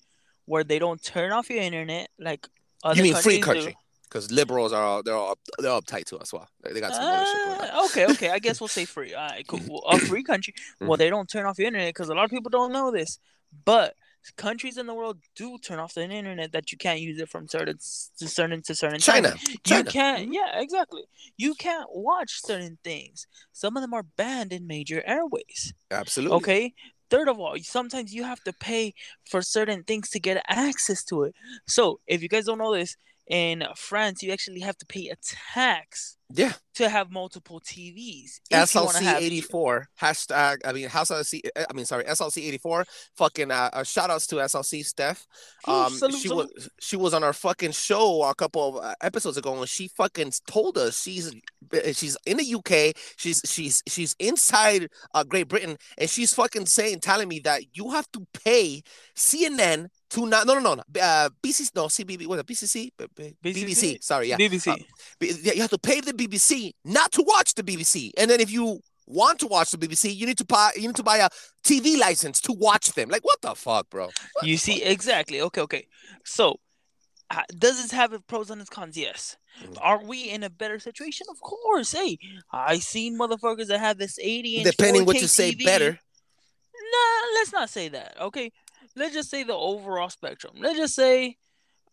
where 0.47 0.65
they 0.65 0.79
don't 0.79 1.03
turn 1.03 1.33
off 1.33 1.51
your 1.51 1.63
internet 1.63 2.09
like 2.19 2.49
other 2.83 2.97
You 2.97 3.03
mean 3.13 3.23
free 3.23 3.41
country? 3.41 3.77
Because 4.05 4.31
liberals 4.31 4.75
are 4.75 4.83
all, 4.83 5.03
they're 5.03 5.15
all 5.15 5.39
they're 5.59 5.71
uptight 5.71 6.05
to 6.07 6.19
us. 6.19 6.33
Well, 6.33 6.47
they 6.63 6.81
got 6.81 6.95
some 6.95 7.05
uh, 7.05 7.87
Okay, 7.87 8.07
okay. 8.13 8.31
I 8.31 8.39
guess 8.39 8.61
we'll 8.61 8.69
say 8.69 8.85
free. 8.85 9.15
All 9.15 9.27
right, 9.27 9.47
cool. 9.47 9.83
A 9.89 9.99
free 9.99 10.23
country. 10.23 10.55
Well, 10.81 10.91
mm-hmm. 10.91 10.99
they 10.99 11.09
don't 11.11 11.29
turn 11.29 11.47
off 11.47 11.59
your 11.59 11.69
internet 11.69 11.89
because 11.89 12.11
a 12.11 12.15
lot 12.15 12.25
of 12.25 12.31
people 12.31 12.51
don't 12.51 12.73
know 12.73 12.91
this, 12.91 13.19
but 13.65 13.95
countries 14.37 14.79
in 14.79 14.87
the 14.87 14.95
world 14.95 15.19
do 15.35 15.59
turn 15.59 15.79
off 15.79 15.95
the 15.95 16.03
internet 16.03 16.53
that 16.53 16.73
you 16.73 16.79
can't 16.79 17.01
use 17.01 17.21
it 17.21 17.29
from 17.29 17.49
certain 17.49 17.77
to 17.77 18.29
certain 18.29 18.63
to 18.63 18.75
certain 18.75 18.99
China. 18.99 19.35
China. 19.65 19.85
You 19.85 19.91
can't. 19.91 20.23
Mm-hmm. 20.25 20.33
Yeah, 20.33 20.61
exactly. 20.61 21.03
You 21.37 21.55
can't 21.55 21.89
watch 21.93 22.43
certain 22.43 22.79
things. 22.85 23.27
Some 23.53 23.77
of 23.77 23.83
them 23.83 23.95
are 23.95 24.05
banned 24.17 24.53
in 24.53 24.67
major 24.67 25.03
airways. 25.07 25.75
Absolutely. 25.91 26.37
Okay. 26.37 26.75
Third 27.11 27.29
of 27.29 27.39
all, 27.39 27.57
sometimes 27.61 28.15
you 28.15 28.25
have 28.25 28.43
to 28.45 28.55
pay 28.55 28.95
for 29.29 29.43
certain 29.43 29.83
things 29.83 30.09
to 30.11 30.21
get 30.21 30.43
access 30.49 31.05
to 31.05 31.25
it. 31.25 31.35
So 31.67 32.01
if 32.07 32.23
you 32.23 32.29
guys 32.29 32.47
don't 32.47 32.59
know 32.59 32.75
this, 32.75 32.97
in 33.33 33.65
France, 33.75 34.23
you 34.23 34.31
actually 34.31 34.61
have 34.61 34.77
to 34.77 34.87
pay 34.87 35.09
a 35.09 35.17
tax 35.55 36.19
yeah. 36.35 36.53
To 36.77 36.89
have 36.89 37.11
multiple 37.11 37.61
TVs. 37.61 38.41
SLC 38.51 39.21
eighty 39.21 39.43
four 39.43 39.89
hashtag. 40.01 40.59
I 40.65 40.73
mean, 40.73 40.89
SLC. 40.89 41.41
Eh, 41.55 41.65
I 41.69 41.73
mean, 41.75 41.85
sorry, 41.85 42.05
SLC 42.05 42.39
eighty 42.45 42.57
four. 42.57 42.87
Fucking 43.17 43.51
uh, 43.51 43.69
uh, 43.73 43.83
shout 43.83 44.09
outs 44.09 44.27
to 44.29 44.37
SLC 44.37 44.85
Steph. 44.85 45.27
Um, 45.69 45.93
salute, 45.93 46.15
she 46.15 46.29
salute. 46.29 46.51
was 46.55 46.71
she 46.81 46.97
was 46.97 47.13
on 47.13 47.23
our 47.23 47.35
fucking 47.35 47.73
show 47.73 48.23
a 48.23 48.35
couple 48.35 48.79
of 48.79 48.85
uh, 48.85 48.95
episodes 49.03 49.37
ago, 49.37 49.59
and 49.59 49.69
she 49.69 49.89
fucking 49.89 50.33
told 50.47 50.79
us 50.79 51.03
she's 51.03 51.35
eh, 51.75 51.93
she's 51.93 52.17
in 52.25 52.39
the 52.39 52.55
UK. 52.55 52.97
She's 53.17 53.43
she's 53.45 53.83
she's 53.87 54.17
inside 54.19 54.89
uh, 55.15 55.25
Great 55.25 55.49
Britain, 55.49 55.77
and 55.99 56.09
she's 56.09 56.33
fucking 56.33 56.65
saying, 56.65 57.01
telling 57.01 57.29
me 57.29 57.41
that 57.41 57.77
you 57.77 57.91
have 57.91 58.11
to 58.13 58.27
pay 58.33 58.83
CNN 59.15 59.89
to 60.13 60.27
not 60.27 60.47
no 60.47 60.59
no 60.59 60.75
no 60.75 60.83
uh 61.01 61.29
BCC 61.43 61.75
no 61.75 61.87
CBB 61.87 62.27
what 62.27 62.45
BCC? 62.47 62.91
BCC 62.99 63.35
BBC 63.43 64.03
sorry 64.03 64.29
yeah. 64.29 64.37
BBC 64.37 64.69
uh, 64.69 64.77
you 65.21 65.61
have 65.61 65.71
to 65.71 65.79
pay 65.79 66.01
the 66.01 66.13
BBC 66.13 66.73
not 66.85 67.11
to 67.13 67.23
watch 67.27 67.55
the 67.55 67.63
BBC 67.63 68.11
and 68.19 68.31
then 68.31 68.41
if 68.41 68.51
you 68.51 68.81
want 69.07 69.39
to 69.41 69.47
watch 69.47 69.71
the 69.71 69.79
BBC 69.79 70.15
you 70.15 70.27
need 70.27 70.39
to 70.39 70.45
buy 70.45 70.71
you 70.77 70.87
need 70.87 70.97
to 70.97 71.03
buy 71.03 71.19
a 71.19 71.29
TV 71.65 71.99
license 71.99 72.41
to 72.43 72.53
watch 72.53 72.93
them. 72.93 73.09
Like 73.09 73.25
what 73.25 73.41
the 73.41 73.55
fuck 73.55 73.89
bro? 73.91 74.07
What 74.35 74.47
you 74.47 74.57
see 74.57 74.81
fuck? 74.81 74.91
exactly. 74.91 75.41
Okay 75.41 75.61
okay. 75.63 75.87
So 76.25 76.57
uh, 77.31 77.43
does 77.59 77.81
this 77.81 77.91
have 77.93 78.13
its 78.13 78.23
pros 78.27 78.51
and 78.51 78.61
its 78.61 78.71
cons? 78.71 78.97
Yes. 78.97 79.37
Mm-hmm. 79.63 79.75
are 79.83 80.03
we 80.03 80.31
in 80.31 80.43
a 80.45 80.51
better 80.51 80.79
situation? 80.79 81.27
Of 81.31 81.41
course 81.41 81.93
hey. 81.93 82.19
I 82.53 82.79
seen 82.79 83.19
motherfuckers 83.19 83.67
that 83.69 83.81
have 83.81 83.99
this 83.99 84.19
80 84.19 84.57
inch 84.57 84.71
depending 84.71 85.05
what 85.05 85.21
you 85.21 85.27
say 85.27 85.55
better. 85.55 85.91
Nah 85.91 87.29
let's 87.35 87.53
not 87.53 87.71
say 87.71 87.89
that 87.89 88.17
okay 88.21 88.53
let's 88.97 89.15
just 89.15 89.31
say 89.31 89.43
the 89.43 89.55
overall 89.55 90.11
spectrum. 90.11 90.55
Let's 90.59 90.79
just 90.79 90.95
say 90.95 91.37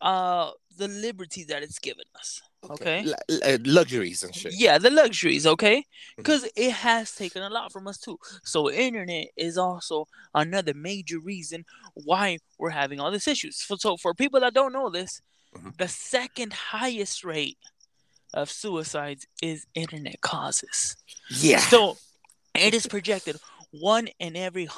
uh 0.00 0.50
the 0.76 0.88
liberty 0.88 1.44
that 1.44 1.62
it's 1.62 1.78
given 1.78 2.04
us. 2.18 2.40
Okay. 2.64 3.00
okay? 3.00 3.12
L- 3.28 3.54
uh, 3.54 3.58
luxuries 3.64 4.22
and 4.22 4.34
shit. 4.34 4.54
Yeah, 4.56 4.78
the 4.78 4.90
luxuries, 4.90 5.46
okay? 5.46 5.84
Because 6.16 6.42
mm-hmm. 6.42 6.62
it 6.62 6.72
has 6.72 7.14
taken 7.14 7.42
a 7.42 7.50
lot 7.50 7.72
from 7.72 7.86
us 7.86 7.98
too. 7.98 8.18
So 8.44 8.70
internet 8.70 9.28
is 9.36 9.58
also 9.58 10.06
another 10.34 10.74
major 10.74 11.18
reason 11.18 11.64
why 11.94 12.38
we're 12.58 12.70
having 12.70 13.00
all 13.00 13.10
these 13.10 13.28
issues. 13.28 13.56
So, 13.56 13.76
so 13.76 13.96
for 13.96 14.14
people 14.14 14.40
that 14.40 14.54
don't 14.54 14.72
know 14.72 14.90
this, 14.90 15.20
mm-hmm. 15.56 15.70
the 15.78 15.88
second 15.88 16.52
highest 16.52 17.24
rate 17.24 17.58
of 18.34 18.50
suicides 18.50 19.26
is 19.42 19.66
internet 19.74 20.20
causes. 20.20 20.96
Yeah. 21.30 21.58
So 21.58 21.96
it 22.54 22.74
is 22.74 22.86
projected 22.86 23.36
one 23.70 24.08
in 24.18 24.36
every 24.36 24.68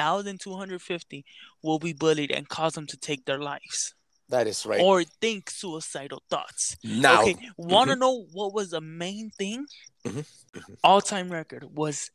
1,250 0.00 1.24
will 1.62 1.78
be 1.78 1.92
bullied 1.92 2.30
and 2.30 2.48
cause 2.48 2.74
them 2.74 2.86
to 2.86 2.96
take 2.96 3.24
their 3.24 3.38
lives. 3.38 3.94
That 4.30 4.46
is 4.46 4.64
right. 4.64 4.80
Or 4.80 5.02
think 5.02 5.50
suicidal 5.50 6.22
thoughts. 6.30 6.76
Now, 6.84 7.22
okay, 7.22 7.36
want 7.56 7.88
to 7.88 7.94
mm-hmm. 7.94 8.00
know 8.00 8.26
what 8.32 8.54
was 8.54 8.70
the 8.70 8.80
main 8.80 9.30
thing? 9.30 9.66
Mm-hmm. 10.06 10.20
Mm-hmm. 10.20 10.74
All 10.84 11.00
time 11.00 11.30
record 11.30 11.64
was 11.74 12.10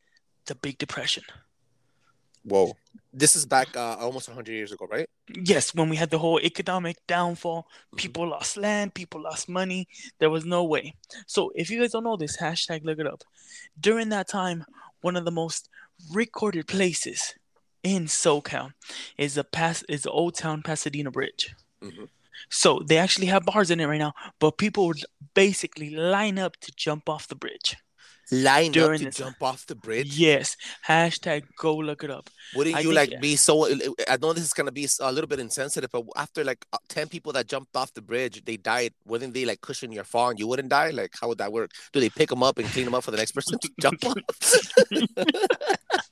the 0.46 0.54
Big 0.54 0.78
Depression. 0.78 1.24
Whoa. 2.42 2.76
This 3.12 3.34
is 3.34 3.44
back 3.44 3.76
uh, 3.76 3.96
almost 3.96 4.28
100 4.28 4.52
years 4.52 4.72
ago, 4.72 4.86
right? 4.90 5.08
Yes, 5.34 5.74
when 5.74 5.88
we 5.88 5.96
had 5.96 6.10
the 6.10 6.18
whole 6.18 6.40
economic 6.40 6.96
downfall, 7.06 7.62
mm-hmm. 7.62 7.96
people 7.96 8.28
lost 8.28 8.56
land, 8.56 8.94
people 8.94 9.22
lost 9.22 9.48
money. 9.48 9.88
There 10.18 10.30
was 10.30 10.44
no 10.44 10.64
way. 10.64 10.94
So, 11.26 11.50
if 11.54 11.70
you 11.70 11.80
guys 11.80 11.92
don't 11.92 12.04
know 12.04 12.16
this, 12.16 12.36
hashtag 12.36 12.84
look 12.84 12.98
it 12.98 13.06
up. 13.06 13.24
During 13.78 14.08
that 14.10 14.28
time, 14.28 14.64
one 15.02 15.16
of 15.16 15.24
the 15.24 15.30
most 15.30 15.68
recorded 16.12 16.66
places 16.66 17.34
in 17.86 18.06
SoCal 18.06 18.72
is 19.16 19.34
the 19.34 19.44
pass 19.44 19.84
is 19.88 20.02
the 20.02 20.10
Old 20.10 20.34
Town 20.34 20.62
Pasadena 20.62 21.10
Bridge. 21.10 21.54
Mm-hmm. 21.82 22.04
So 22.50 22.82
they 22.84 22.98
actually 22.98 23.28
have 23.28 23.44
bars 23.44 23.70
in 23.70 23.80
it 23.80 23.86
right 23.86 23.98
now, 23.98 24.12
but 24.40 24.58
people 24.58 24.88
would 24.88 25.02
basically 25.34 25.90
line 25.90 26.38
up 26.38 26.56
to 26.58 26.72
jump 26.76 27.08
off 27.08 27.28
the 27.28 27.36
bridge. 27.36 27.76
Line 28.32 28.76
up 28.76 28.96
to 28.98 29.04
this- 29.04 29.16
jump 29.16 29.40
off 29.40 29.66
the 29.66 29.76
bridge. 29.76 30.18
Yes. 30.18 30.56
Hashtag 30.86 31.44
go 31.56 31.76
look 31.76 32.02
it 32.02 32.10
up. 32.10 32.28
Wouldn't 32.56 32.74
I 32.74 32.80
you 32.80 32.92
like 32.92 33.20
be 33.20 33.36
so? 33.36 33.66
I 34.08 34.16
know 34.20 34.32
this 34.32 34.42
is 34.42 34.52
gonna 34.52 34.72
be 34.72 34.88
a 35.00 35.12
little 35.12 35.28
bit 35.28 35.38
insensitive, 35.38 35.90
but 35.92 36.02
after 36.16 36.42
like 36.42 36.66
uh, 36.72 36.78
ten 36.88 37.06
people 37.08 37.32
that 37.34 37.46
jumped 37.46 37.76
off 37.76 37.94
the 37.94 38.02
bridge, 38.02 38.44
they 38.44 38.56
died. 38.56 38.94
Wouldn't 39.04 39.32
they 39.32 39.44
like 39.44 39.60
cushion 39.60 39.92
your 39.92 40.02
fall 40.02 40.30
and 40.30 40.40
you 40.40 40.48
wouldn't 40.48 40.70
die? 40.70 40.90
Like, 40.90 41.12
how 41.20 41.28
would 41.28 41.38
that 41.38 41.52
work? 41.52 41.70
Do 41.92 42.00
they 42.00 42.10
pick 42.10 42.28
them 42.30 42.42
up 42.42 42.58
and 42.58 42.66
clean 42.68 42.86
them 42.86 42.96
up 42.96 43.04
for 43.04 43.12
the 43.12 43.16
next 43.16 43.30
person 43.30 43.60
to 43.60 43.70
jump 43.80 44.04
off? 44.04 44.16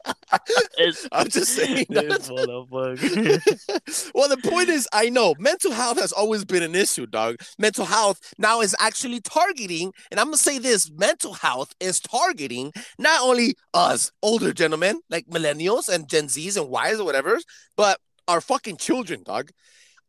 I'm 1.12 1.28
just 1.28 1.54
saying. 1.54 1.86
motherfucker. 1.90 4.10
well, 4.14 4.28
the 4.28 4.48
point 4.48 4.68
is, 4.68 4.88
I 4.92 5.08
know 5.08 5.34
mental 5.38 5.72
health 5.72 5.98
has 5.98 6.12
always 6.12 6.44
been 6.44 6.62
an 6.62 6.74
issue, 6.74 7.06
dog. 7.06 7.36
Mental 7.58 7.84
health 7.84 8.20
now 8.38 8.60
is 8.60 8.74
actually 8.78 9.20
targeting, 9.20 9.92
and 10.10 10.20
I'm 10.20 10.26
gonna 10.26 10.36
say 10.36 10.58
this: 10.58 10.90
mental 10.90 11.34
health 11.34 11.74
is 11.80 12.00
targeting 12.00 12.72
not 12.98 13.22
only 13.22 13.54
us 13.72 14.10
older 14.22 14.52
gentlemen 14.52 15.00
like 15.10 15.26
millennials 15.26 15.88
and 15.88 16.08
Gen 16.08 16.26
Zs 16.26 16.60
and 16.60 16.70
Ys 16.70 17.00
or 17.00 17.04
whatever, 17.04 17.38
but 17.76 17.98
our 18.28 18.40
fucking 18.40 18.76
children, 18.76 19.22
dog. 19.22 19.50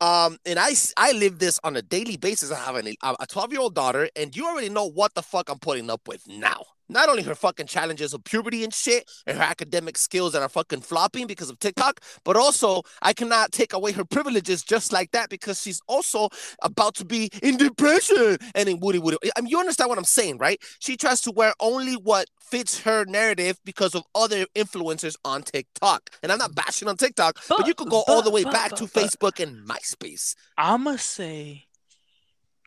Um, 0.02 0.38
and 0.46 0.60
I 0.60 1.12
live 1.14 1.40
this 1.40 1.60
on 1.64 1.78
a 1.78 1.82
daily 1.82 2.18
basis. 2.18 2.52
I 2.52 2.60
have 2.60 2.76
an, 2.76 2.94
a 3.02 3.28
12 3.28 3.54
year 3.54 3.62
old 3.62 3.76
daughter, 3.76 4.10
and 4.16 4.36
you 4.36 4.46
already 4.46 4.70
know 4.70 4.90
what 4.90 5.14
the 5.14 5.22
fuck 5.22 5.50
I'm 5.50 5.60
putting 5.60 5.90
up 5.90 6.08
with 6.08 6.28
now. 6.28 6.64
Not 6.88 7.10
only 7.10 7.24
her 7.24 7.36
fucking 7.36 7.68
challenges 7.68 8.14
of 8.14 8.24
puberty 8.24 8.64
and 8.64 8.74
shit, 8.74 9.10
and 9.26 9.38
her 9.38 9.44
academic 9.44 9.98
skills 9.98 10.34
that 10.34 10.42
are 10.42 10.50
fucking 10.50 10.82
flopping 10.82 11.28
because 11.28 11.50
of 11.50 11.60
TikTok, 11.60 12.00
but 12.24 12.38
also 12.38 12.84
I 13.02 13.14
cannot 13.14 13.52
take 13.52 13.74
away 13.74 13.92
her 13.94 14.06
privileges 14.06 14.64
just 14.64 14.94
like 14.94 15.12
that 15.12 15.30
because 15.30 15.62
she's 15.62 15.82
also 15.88 16.30
about 16.62 16.96
to 16.96 17.06
be 17.06 17.30
in 17.42 17.58
depression 17.58 18.38
and 18.54 18.70
in 18.70 18.80
woody 18.80 19.00
woody. 19.00 19.18
I 19.36 19.42
mean, 19.42 19.50
you 19.50 19.60
understand 19.60 19.90
what 19.90 19.98
I'm 19.98 20.04
saying, 20.04 20.38
right? 20.38 20.62
She 20.80 20.96
tries 20.96 21.22
to 21.22 21.32
wear 21.32 21.54
only 21.60 21.94
what 21.94 22.28
fits 22.40 22.82
her 22.82 23.06
narrative 23.06 23.60
because 23.66 23.96
of 23.96 24.04
other 24.14 24.46
influencers 24.56 25.16
on 25.26 25.42
TikTok. 25.42 26.10
And 26.22 26.32
I'm 26.32 26.38
not 26.38 26.54
bashing 26.54 26.88
on 26.88 26.98
TikTok, 26.98 27.40
but, 27.50 27.58
But- 27.60 27.68
you 27.68 27.74
could 27.74 27.90
go 27.90 28.04
all 28.08 28.22
the 28.22 28.30
way 28.32 28.44
but- 28.44 28.54
back 28.54 28.70
but- 28.72 28.78
to 28.80 28.84
but- 28.94 29.04
Facebook 29.04 29.40
and 29.42 29.68
MySpace. 29.68 30.36
I'ma 30.58 30.98
say 30.98 31.66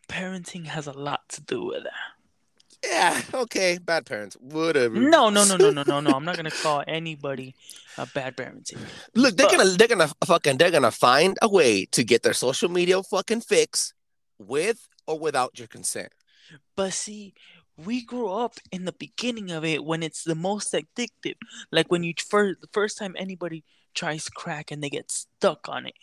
parenting 0.09 0.67
has 0.67 0.87
a 0.87 0.93
lot 0.93 1.29
to 1.31 1.41
do 1.41 1.65
with 1.67 1.85
that. 1.85 1.93
Yeah, 2.89 3.21
okay, 3.35 3.79
bad 3.79 4.07
parents, 4.07 4.37
whatever. 4.41 4.95
No, 4.97 5.29
no, 5.31 5.45
no, 5.45 5.57
no, 5.57 5.71
no, 5.71 5.83
no, 5.83 6.01
no. 6.01 6.11
I'm 6.11 6.25
not 6.25 6.37
gonna 6.37 6.51
call 6.51 6.83
anybody 6.89 7.55
a 7.99 8.07
bad 8.07 8.37
parenting. 8.37 8.79
Look, 9.15 9.37
they're 9.37 9.47
But- 9.49 9.57
gonna 9.59 9.71
they're 9.71 9.89
gonna 9.89 10.11
fucking 10.25 10.57
they're 10.59 10.71
gonna 10.71 10.91
find 10.91 11.37
a 11.43 11.49
way 11.49 11.85
to 11.87 12.03
get 12.05 12.23
their 12.23 12.33
social 12.35 12.69
media 12.71 13.03
fucking 13.03 13.43
fix 13.43 13.93
with 14.39 14.89
or 15.07 15.19
without 15.19 15.59
your 15.59 15.69
consent. 15.69 16.13
But 16.77 16.93
see, 16.95 17.35
we 17.77 18.05
grew 18.05 18.31
up 18.31 18.55
in 18.73 18.85
the 18.85 18.93
beginning 18.93 19.51
of 19.51 19.65
it 19.65 19.85
when 19.85 20.03
it's 20.03 20.25
the 20.25 20.35
most 20.35 20.73
addictive. 20.73 21.37
Like 21.71 21.91
when 21.91 22.03
you 22.03 22.15
first 22.29 22.61
the 22.61 22.69
first 22.73 22.97
time 22.99 23.15
anybody 23.19 23.65
tries 23.95 24.29
crack 24.29 24.71
and 24.71 24.83
they 24.83 24.91
get 24.91 25.11
stuck 25.11 25.69
on 25.69 25.87
it. 25.87 25.95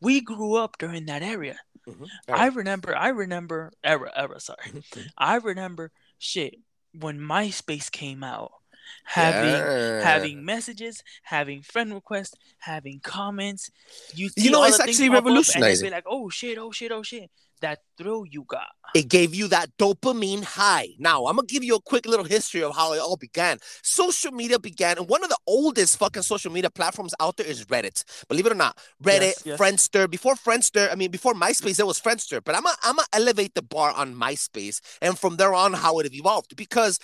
We 0.00 0.20
grew 0.20 0.54
up 0.56 0.78
during 0.78 1.06
that 1.06 1.22
area. 1.22 1.58
Mhm. 1.88 2.06
I 2.28 2.46
remember 2.48 2.94
I 2.96 3.08
remember 3.08 3.72
era 3.82 4.10
era, 4.14 4.38
sorry. 4.40 4.82
I 5.18 5.36
remember 5.36 5.90
shit 6.20 6.54
when 6.92 7.18
MySpace 7.18 7.90
came 7.90 8.22
out. 8.22 8.52
Having 9.04 9.54
Yeah. 9.54 10.02
having 10.02 10.44
messages, 10.44 11.02
having 11.22 11.62
friend 11.62 11.92
requests, 11.94 12.34
having 12.58 13.00
comments. 13.00 13.70
You, 14.14 14.30
You 14.36 14.50
know, 14.50 14.62
it's 14.64 14.78
actually 14.78 15.08
pop 15.08 15.18
up 15.18 15.26
and 15.26 15.26
revolutionizing. 15.26 15.86
Be 15.86 15.90
like, 15.90 16.04
oh 16.06 16.28
shit, 16.28 16.58
oh 16.58 16.70
shit, 16.70 16.92
oh 16.92 17.02
shit. 17.02 17.30
That 17.60 17.80
thrill 17.98 18.24
you 18.26 18.44
got. 18.48 18.68
it 18.94 19.08
gave 19.08 19.34
you 19.34 19.46
that 19.48 19.68
dopamine 19.78 20.42
high. 20.42 20.88
Now, 20.98 21.26
I'm 21.26 21.36
gonna 21.36 21.46
give 21.46 21.62
you 21.62 21.76
a 21.76 21.80
quick 21.80 22.06
little 22.06 22.24
history 22.24 22.62
of 22.62 22.74
how 22.74 22.92
it 22.94 22.98
all 22.98 23.16
began. 23.16 23.58
Social 23.82 24.32
media 24.32 24.58
began, 24.58 24.98
and 24.98 25.08
one 25.08 25.22
of 25.22 25.28
the 25.28 25.38
oldest 25.46 25.98
fucking 25.98 26.22
social 26.22 26.50
media 26.50 26.70
platforms 26.70 27.14
out 27.20 27.36
there 27.36 27.46
is 27.46 27.66
Reddit. 27.66 28.02
Believe 28.28 28.46
it 28.46 28.52
or 28.52 28.56
not, 28.56 28.76
Reddit, 29.02 29.20
Yes, 29.20 29.42
yes. 29.44 29.60
Friendster. 29.60 30.10
Before 30.10 30.34
Friendster, 30.34 30.90
I 30.90 30.94
mean, 30.96 31.10
before 31.10 31.34
MySpace, 31.34 31.76
there 31.76 31.86
was 31.86 32.00
Friendster. 32.00 32.40
But 32.42 32.56
I'm 32.56 32.62
gonna 32.64 32.76
I'm 32.82 32.96
gonna 32.96 33.06
elevate 33.12 33.54
the 33.54 33.62
bar 33.62 33.92
on 33.92 34.14
MySpace, 34.14 34.80
and 35.02 35.18
from 35.18 35.36
there 35.36 35.54
on, 35.54 35.72
how 35.74 35.98
it 36.00 36.12
evolved 36.14 36.56
because. 36.56 36.98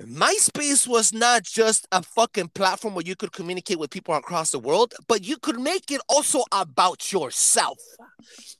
MySpace 0.00 0.86
was 0.86 1.14
not 1.14 1.42
just 1.42 1.88
a 1.90 2.02
fucking 2.02 2.48
platform 2.54 2.94
where 2.94 3.04
you 3.06 3.16
could 3.16 3.32
communicate 3.32 3.78
with 3.78 3.90
people 3.90 4.14
across 4.14 4.50
the 4.50 4.58
world, 4.58 4.92
but 5.08 5.26
you 5.26 5.38
could 5.38 5.58
make 5.58 5.90
it 5.90 6.02
also 6.08 6.42
about 6.52 7.12
yourself. 7.12 7.78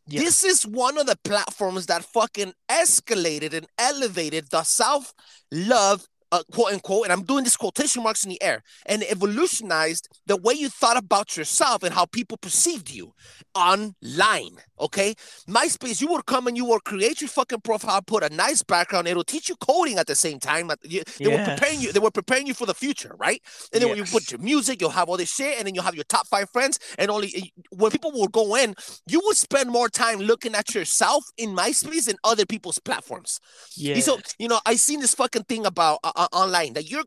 Yes. 0.07 0.22
This 0.22 0.44
is 0.44 0.66
one 0.66 0.96
of 0.96 1.07
the 1.07 1.18
platforms 1.25 1.87
that 1.87 2.05
fucking 2.05 2.55
escalated 2.70 3.53
and 3.53 3.66
elevated 3.79 4.49
the 4.51 4.62
self 4.62 5.12
love, 5.53 6.07
uh, 6.37 6.42
quote 6.53 6.72
unquote, 6.72 7.05
and 7.05 7.12
I'm 7.12 7.22
doing 7.22 7.44
this 7.44 7.57
quotation 7.57 8.03
marks 8.03 8.25
in 8.25 8.31
the 8.31 8.42
air, 8.42 8.62
and 8.87 9.03
evolutionized 9.05 10.09
the 10.27 10.37
way 10.37 10.55
you 10.55 10.68
thought 10.68 10.96
about 10.96 11.37
yourself 11.37 11.83
and 11.83 11.94
how 11.94 12.07
people 12.07 12.37
perceived 12.37 12.90
you 12.90 13.12
online. 13.55 14.57
Okay, 14.79 15.14
MySpace, 15.49 16.03
you 16.03 16.09
would 16.09 16.27
come 16.27 16.46
and 16.46 16.57
you 16.57 16.66
would 16.66 16.85
create 16.85 17.22
your 17.22 17.29
fucking 17.29 17.62
profile, 17.62 18.03
put 18.03 18.22
a 18.22 18.29
nice 18.35 18.62
background. 18.62 19.09
It'll 19.09 19.25
teach 19.25 19.49
you 19.49 19.57
coding 19.57 19.99
at 19.99 20.07
the 20.07 20.14
same 20.14 20.38
time. 20.38 20.70
They 20.83 21.03
were 21.29 21.44
preparing 21.44 21.81
you. 21.81 21.92
They 21.92 22.01
were 22.01 22.11
preparing 22.11 22.46
you 22.46 22.53
for 22.53 22.66
the 22.66 22.75
future, 22.75 23.14
right? 23.18 23.40
And 23.72 23.81
then 23.81 23.88
when 23.88 23.99
you 23.99 24.05
put 24.05 24.31
your 24.31 24.40
music, 24.40 24.81
you'll 24.81 24.90
have 24.90 25.09
all 25.09 25.16
this 25.16 25.33
shit, 25.33 25.57
and 25.59 25.66
then 25.66 25.75
you'll 25.75 25.85
have 25.85 25.94
your 25.94 26.05
top 26.05 26.27
five 26.27 26.51
friends. 26.51 26.79
And 26.99 27.11
only 27.11 27.55
when 27.70 27.90
people 27.90 28.12
will 28.12 28.29
go 28.29 28.55
in, 28.57 28.75
you 29.07 29.22
would 29.25 29.37
spend 29.37 29.70
more 29.70 29.88
time 29.88 30.18
looking 30.18 30.55
at 30.55 30.75
yourself 30.75 31.25
in 31.38 31.57
MySpace 31.57 32.05
than 32.07 32.16
other 32.22 32.44
people's 32.44 32.79
platforms. 32.79 33.40
Yeah. 33.77 33.99
So 34.01 34.18
you 34.38 34.49
know, 34.49 34.61
I 34.66 34.77
seen 34.77 35.01
this 35.01 35.14
fucking 35.14 35.44
thing 35.44 35.64
about 35.64 36.01
uh, 36.05 36.25
uh, 36.32 36.36
online 36.36 36.72
that 36.74 36.90
you're 36.90 37.04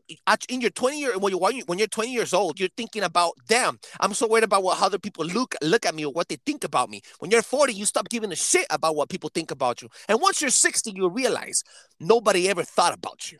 in 0.48 0.60
your 0.60 0.70
20 0.70 0.98
year 1.00 1.18
when 1.18 1.32
you 1.32 1.38
when 1.38 1.56
you- 1.56 1.64
when 1.66 1.78
you're 1.78 1.88
20 1.88 2.12
years 2.12 2.32
old, 2.34 2.58
you're 2.60 2.68
thinking 2.76 3.02
about, 3.02 3.32
damn, 3.48 3.78
I'm 4.00 4.14
so 4.14 4.26
worried 4.26 4.44
about 4.44 4.62
what 4.62 4.78
how 4.78 4.86
other 4.86 4.98
people 4.98 5.24
look 5.24 5.54
look 5.62 5.86
at 5.86 5.94
me 5.94 6.04
or 6.04 6.12
what 6.12 6.28
they 6.28 6.36
think 6.46 6.64
about 6.64 6.88
me. 6.90 7.00
When 7.18 7.30
you're 7.30 7.42
40, 7.42 7.72
you 7.74 7.84
stop 7.86 8.08
giving 8.08 8.32
a 8.32 8.36
shit 8.36 8.66
about 8.70 8.96
what 8.96 9.08
people 9.08 9.30
think 9.32 9.50
about 9.50 9.82
you, 9.82 9.88
and 10.08 10.20
once 10.20 10.40
you're 10.40 10.50
60, 10.50 10.90
you 10.92 11.08
realize 11.08 11.62
nobody 11.98 12.48
ever 12.48 12.62
thought 12.64 12.94
about 12.94 13.30
you, 13.32 13.38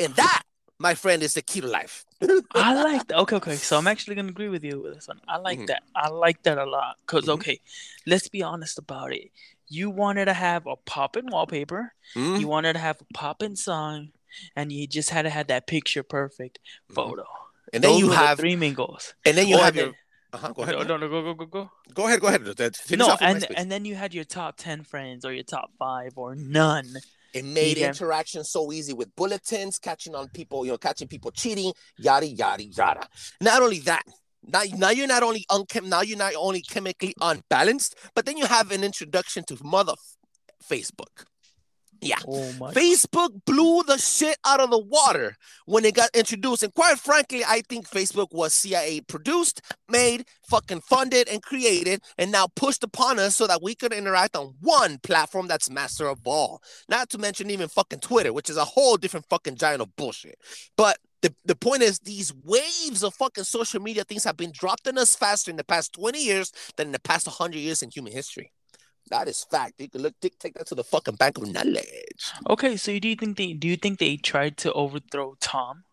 and 0.00 0.14
that, 0.16 0.42
my 0.78 0.94
friend, 0.94 1.22
is 1.22 1.34
the 1.34 1.42
key 1.42 1.60
to 1.60 1.66
life. 1.66 2.04
I 2.54 2.74
like 2.82 3.06
that. 3.08 3.18
Okay, 3.18 3.36
okay. 3.36 3.56
So 3.56 3.76
I'm 3.78 3.86
actually 3.86 4.14
gonna 4.16 4.28
agree 4.28 4.48
with 4.48 4.64
you 4.64 4.80
with 4.80 4.94
this 4.94 5.08
one. 5.08 5.20
I 5.28 5.38
like 5.38 5.58
Mhm. 5.60 5.66
that. 5.68 5.82
I 5.94 6.08
like 6.08 6.42
that 6.44 6.58
a 6.58 6.64
lot. 6.64 6.96
because 7.00 7.24
Mhm. 7.26 7.34
okay, 7.34 7.60
let's 8.06 8.28
be 8.28 8.42
honest 8.42 8.78
about 8.78 9.12
it. 9.12 9.30
You 9.68 9.90
wanted 9.90 10.26
to 10.26 10.34
have 10.34 10.66
a 10.66 10.76
pop-in 10.76 11.26
wallpaper. 11.26 11.94
Mm, 12.14 12.38
You 12.40 12.46
wanted 12.48 12.74
to 12.74 12.78
have 12.78 13.00
a 13.00 13.04
pop-in 13.14 13.56
song, 13.56 14.12
and 14.56 14.72
you 14.72 14.86
just 14.86 15.10
had 15.10 15.22
to 15.22 15.30
have 15.30 15.46
that 15.48 15.66
picture 15.66 16.02
perfect 16.02 16.58
Mhm. 16.90 16.94
photo. 16.94 17.24
And 17.72 17.82
then 17.82 17.92
Those 17.92 18.00
you 18.00 18.06
were 18.06 18.12
the 18.12 18.18
have, 18.18 18.38
three 18.38 18.56
main 18.56 18.74
goals. 18.74 19.14
and 19.24 19.36
then 19.36 19.48
you 19.48 19.56
Oh, 19.56 19.62
have 19.62 19.74
your. 19.76 19.92
Uh-huh, 20.32 20.52
go 20.52 20.62
ahead. 20.62 20.74
No, 20.76 20.82
no, 20.82 20.96
no, 20.96 21.08
go, 21.08 21.22
go, 21.22 21.34
go, 21.34 21.46
go. 21.46 21.70
Go 21.94 22.06
ahead. 22.06 22.20
Go 22.20 22.26
ahead. 22.26 22.42
No, 22.42 23.16
and 23.20 23.40
MySpace. 23.42 23.54
and 23.56 23.70
then 23.70 23.84
you 23.84 23.94
had 23.94 24.12
your 24.12 24.24
top 24.24 24.56
ten 24.56 24.82
friends 24.82 25.24
or 25.24 25.32
your 25.32 25.44
top 25.44 25.70
five 25.78 26.12
or 26.16 26.34
none. 26.34 26.88
It 27.32 27.44
made 27.44 27.78
Yeah. 27.78 27.88
interaction 27.88 28.44
so 28.44 28.72
easy 28.72 28.92
with 28.92 29.14
bulletins, 29.16 29.78
catching 29.78 30.14
on 30.14 30.28
people, 30.28 30.64
you 30.64 30.72
know, 30.72 30.78
catching 30.78 31.08
people 31.08 31.30
cheating, 31.30 31.72
yada 31.98 32.26
yada 32.26 32.64
yada. 32.64 33.08
Not 33.40 33.62
only 33.62 33.78
that, 33.80 34.02
now, 34.42 34.62
now 34.76 34.90
you're 34.90 35.06
not 35.08 35.22
only 35.22 35.44
unchem, 35.50 35.84
now 35.86 36.02
you're 36.02 36.18
not 36.18 36.34
only 36.36 36.62
chemically 36.62 37.14
unbalanced, 37.20 37.96
but 38.14 38.26
then 38.26 38.36
you 38.36 38.46
have 38.46 38.70
an 38.72 38.84
introduction 38.84 39.42
to 39.44 39.56
mother 39.64 39.94
f- 39.94 40.68
Facebook. 40.68 41.24
Yeah. 42.04 42.18
Oh. 42.26 42.52
Facebook 42.72 43.44
blew 43.44 43.82
the 43.84 43.98
shit 43.98 44.36
out 44.44 44.60
of 44.60 44.70
the 44.70 44.78
water 44.78 45.36
when 45.66 45.84
it 45.84 45.94
got 45.94 46.10
introduced. 46.14 46.62
And 46.62 46.74
quite 46.74 46.98
frankly, 46.98 47.42
I 47.46 47.62
think 47.68 47.88
Facebook 47.88 48.28
was 48.32 48.52
CIA 48.54 49.00
produced, 49.00 49.62
made, 49.88 50.26
fucking 50.48 50.82
funded, 50.82 51.28
and 51.28 51.42
created, 51.42 52.02
and 52.18 52.30
now 52.30 52.46
pushed 52.54 52.84
upon 52.84 53.18
us 53.18 53.36
so 53.36 53.46
that 53.46 53.62
we 53.62 53.74
could 53.74 53.92
interact 53.92 54.36
on 54.36 54.54
one 54.60 54.98
platform 54.98 55.46
that's 55.46 55.70
master 55.70 56.08
of 56.08 56.20
all. 56.26 56.62
Not 56.88 57.10
to 57.10 57.18
mention 57.18 57.50
even 57.50 57.68
fucking 57.68 58.00
Twitter, 58.00 58.32
which 58.32 58.50
is 58.50 58.56
a 58.56 58.64
whole 58.64 58.96
different 58.96 59.26
fucking 59.28 59.56
giant 59.56 59.82
of 59.82 59.94
bullshit. 59.96 60.38
But 60.76 60.98
the, 61.24 61.34
the 61.46 61.56
point 61.56 61.82
is, 61.82 62.00
these 62.00 62.34
waves 62.44 63.02
of 63.02 63.14
fucking 63.14 63.44
social 63.44 63.80
media 63.80 64.04
things 64.04 64.24
have 64.24 64.36
been 64.36 64.52
dropped 64.52 64.86
in 64.86 64.98
us 64.98 65.16
faster 65.16 65.50
in 65.50 65.56
the 65.56 65.64
past 65.64 65.94
20 65.94 66.22
years 66.22 66.52
than 66.76 66.88
in 66.88 66.92
the 66.92 67.00
past 67.00 67.26
100 67.26 67.56
years 67.56 67.82
in 67.82 67.90
human 67.90 68.12
history. 68.12 68.52
That 69.10 69.28
is 69.28 69.44
fact. 69.44 69.74
You 69.78 69.88
can 69.88 70.02
look, 70.02 70.14
take, 70.20 70.38
take 70.38 70.54
that 70.54 70.66
to 70.68 70.74
the 70.74 70.84
fucking 70.84 71.16
bank 71.16 71.38
of 71.38 71.50
knowledge. 71.50 72.32
Okay, 72.48 72.76
so 72.76 72.98
do 72.98 73.08
you 73.08 73.16
think 73.16 73.36
they 73.36 73.52
do 73.52 73.68
you 73.68 73.76
think 73.76 73.98
they 73.98 74.16
tried 74.16 74.56
to 74.58 74.72
overthrow 74.72 75.36
Tom 75.40 75.84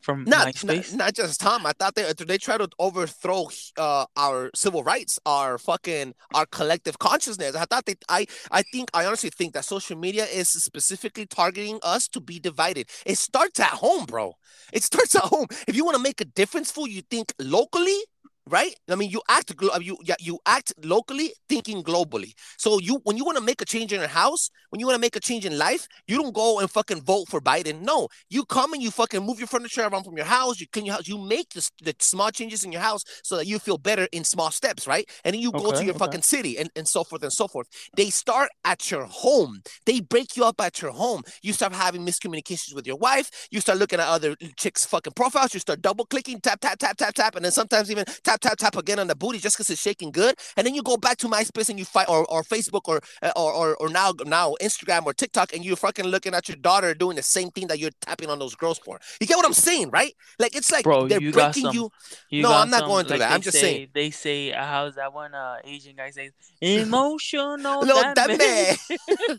from 0.00 0.24
not, 0.24 0.48
MySpace? 0.48 0.92
not 0.92 1.04
not 1.06 1.14
just 1.14 1.40
Tom. 1.40 1.66
I 1.66 1.72
thought 1.72 1.94
they 1.94 2.10
they 2.12 2.38
tried 2.38 2.58
to 2.58 2.68
overthrow 2.78 3.48
uh, 3.76 4.06
our 4.16 4.50
civil 4.54 4.82
rights, 4.82 5.18
our 5.26 5.58
fucking 5.58 6.14
our 6.34 6.46
collective 6.46 6.98
consciousness. 6.98 7.54
I 7.54 7.66
thought 7.66 7.84
they 7.86 7.96
I 8.08 8.26
I 8.50 8.62
think 8.62 8.90
I 8.94 9.04
honestly 9.04 9.30
think 9.30 9.52
that 9.54 9.64
social 9.64 9.98
media 9.98 10.24
is 10.24 10.48
specifically 10.48 11.26
targeting 11.26 11.78
us 11.82 12.08
to 12.08 12.20
be 12.20 12.38
divided. 12.38 12.88
It 13.04 13.18
starts 13.18 13.60
at 13.60 13.68
home, 13.68 14.06
bro. 14.06 14.34
It 14.72 14.82
starts 14.82 15.14
at 15.14 15.24
home. 15.24 15.46
If 15.68 15.76
you 15.76 15.84
want 15.84 15.96
to 15.96 16.02
make 16.02 16.20
a 16.20 16.24
difference, 16.24 16.70
fool, 16.70 16.88
you 16.88 17.02
think 17.02 17.34
locally 17.38 17.98
right? 18.46 18.74
I 18.88 18.94
mean, 18.94 19.10
you 19.10 19.22
act 19.28 19.54
you 19.80 19.96
yeah, 20.04 20.16
you 20.18 20.38
act 20.46 20.72
locally, 20.82 21.32
thinking 21.48 21.82
globally. 21.82 22.32
So 22.58 22.78
you 22.80 23.00
when 23.04 23.16
you 23.16 23.24
want 23.24 23.38
to 23.38 23.44
make 23.44 23.60
a 23.60 23.64
change 23.64 23.92
in 23.92 24.00
your 24.00 24.08
house, 24.08 24.50
when 24.70 24.80
you 24.80 24.86
want 24.86 24.96
to 24.96 25.00
make 25.00 25.16
a 25.16 25.20
change 25.20 25.44
in 25.44 25.58
life, 25.58 25.86
you 26.06 26.16
don't 26.16 26.34
go 26.34 26.60
and 26.60 26.70
fucking 26.70 27.02
vote 27.02 27.28
for 27.28 27.40
Biden. 27.40 27.82
No, 27.82 28.08
you 28.28 28.44
come 28.44 28.72
and 28.72 28.82
you 28.82 28.90
fucking 28.90 29.24
move 29.24 29.38
your 29.38 29.48
furniture 29.48 29.82
around 29.82 30.04
from 30.04 30.16
your 30.16 30.26
house. 30.26 30.60
You 30.60 30.66
clean 30.72 30.86
your 30.86 30.96
house. 30.96 31.08
You 31.08 31.18
make 31.18 31.50
the, 31.50 31.68
the 31.82 31.94
small 31.98 32.30
changes 32.30 32.64
in 32.64 32.72
your 32.72 32.80
house 32.80 33.02
so 33.22 33.36
that 33.36 33.46
you 33.46 33.58
feel 33.58 33.78
better 33.78 34.06
in 34.12 34.24
small 34.24 34.50
steps, 34.50 34.86
right? 34.86 35.08
And 35.24 35.34
then 35.34 35.40
you 35.40 35.52
go 35.52 35.72
to 35.72 35.84
your 35.84 35.94
okay. 35.94 35.98
fucking 35.98 36.22
city 36.22 36.58
and, 36.58 36.70
and 36.76 36.86
so 36.86 37.04
forth 37.04 37.22
and 37.22 37.32
so 37.32 37.48
forth. 37.48 37.68
They 37.96 38.10
start 38.10 38.50
at 38.64 38.90
your 38.90 39.04
home. 39.04 39.62
They 39.86 40.00
break 40.00 40.36
you 40.36 40.44
up 40.44 40.60
at 40.60 40.80
your 40.80 40.92
home. 40.92 41.22
You 41.42 41.52
start 41.52 41.72
having 41.72 42.06
miscommunications 42.06 42.74
with 42.74 42.86
your 42.86 42.96
wife. 42.96 43.30
You 43.50 43.60
start 43.60 43.78
looking 43.78 44.00
at 44.00 44.06
other 44.06 44.36
chicks' 44.56 44.86
fucking 44.86 45.14
profiles. 45.14 45.54
You 45.54 45.60
start 45.60 45.82
double 45.82 46.06
clicking, 46.06 46.40
tap, 46.40 46.60
tap, 46.60 46.78
tap, 46.78 46.96
tap, 46.96 47.14
tap, 47.14 47.36
and 47.36 47.44
then 47.44 47.52
sometimes 47.52 47.90
even 47.90 48.04
tap, 48.22 48.29
tap, 48.30 48.40
tap 48.40 48.58
tap 48.58 48.76
again 48.76 48.98
on 48.98 49.06
the 49.06 49.14
booty 49.16 49.38
just 49.38 49.56
because 49.56 49.70
it's 49.70 49.80
shaking 49.80 50.10
good. 50.10 50.36
And 50.56 50.66
then 50.66 50.74
you 50.74 50.82
go 50.82 50.96
back 50.96 51.16
to 51.18 51.26
MySpace 51.28 51.68
and 51.68 51.78
you 51.78 51.84
fight 51.84 52.08
or, 52.08 52.24
or 52.26 52.42
Facebook 52.42 52.82
or, 52.86 53.00
uh, 53.22 53.32
or 53.36 53.52
or 53.52 53.76
or 53.76 53.88
now 53.88 54.12
now 54.26 54.54
Instagram 54.62 55.04
or 55.06 55.12
TikTok 55.14 55.52
and 55.54 55.64
you're 55.64 55.76
fucking 55.76 56.04
looking 56.04 56.34
at 56.34 56.48
your 56.48 56.56
daughter 56.56 56.94
doing 56.94 57.16
the 57.16 57.22
same 57.22 57.50
thing 57.50 57.66
that 57.68 57.78
you're 57.78 57.90
tapping 58.00 58.28
on 58.30 58.38
those 58.38 58.54
girls 58.54 58.78
for. 58.78 59.00
You 59.20 59.26
get 59.26 59.36
what 59.36 59.46
I'm 59.46 59.52
saying, 59.52 59.90
right? 59.90 60.14
Like 60.38 60.54
it's 60.56 60.70
like 60.70 60.84
Bro, 60.84 61.08
they're 61.08 61.20
you 61.20 61.32
breaking 61.32 61.64
some- 61.64 61.74
you. 61.74 61.90
You 62.30 62.42
No, 62.42 62.52
I'm 62.52 62.70
not 62.70 62.80
some- 62.80 62.88
going 62.88 63.06
through 63.06 63.18
like 63.18 63.28
that. 63.28 63.34
I'm 63.34 63.40
just 63.40 63.56
say- 63.56 63.62
saying. 63.62 63.88
They 63.94 64.10
say, 64.10 64.52
uh, 64.52 64.64
how's 64.64 64.94
that 64.94 65.12
one 65.12 65.34
uh, 65.34 65.56
Asian 65.64 65.96
guy 65.96 66.10
says? 66.10 66.30
Emotional 66.60 67.56
No, 67.56 67.84
that 67.84 68.38
man. 68.38 69.38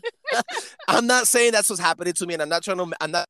I'm 0.88 1.06
not 1.06 1.26
saying 1.26 1.52
that's 1.52 1.68
what's 1.70 1.80
happening 1.80 2.12
to 2.14 2.26
me, 2.26 2.34
and 2.34 2.42
I'm 2.42 2.48
not 2.48 2.62
trying 2.62 2.78
to. 2.78 2.90
I'm 3.00 3.10
not. 3.10 3.26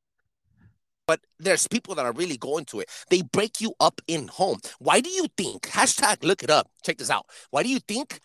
But 1.06 1.20
there's 1.38 1.66
people 1.66 1.94
that 1.96 2.06
are 2.06 2.12
really 2.12 2.36
going 2.36 2.64
to 2.66 2.80
it. 2.80 2.88
They 3.10 3.22
break 3.22 3.60
you 3.60 3.74
up 3.80 4.00
in 4.06 4.28
home. 4.28 4.58
Why 4.78 5.00
do 5.00 5.10
you 5.10 5.26
think? 5.36 5.62
Hashtag 5.62 6.22
look 6.22 6.42
it 6.42 6.50
up. 6.50 6.70
Check 6.84 6.98
this 6.98 7.10
out. 7.10 7.26
Why 7.50 7.62
do 7.62 7.68
you 7.68 7.80
think 7.80 8.20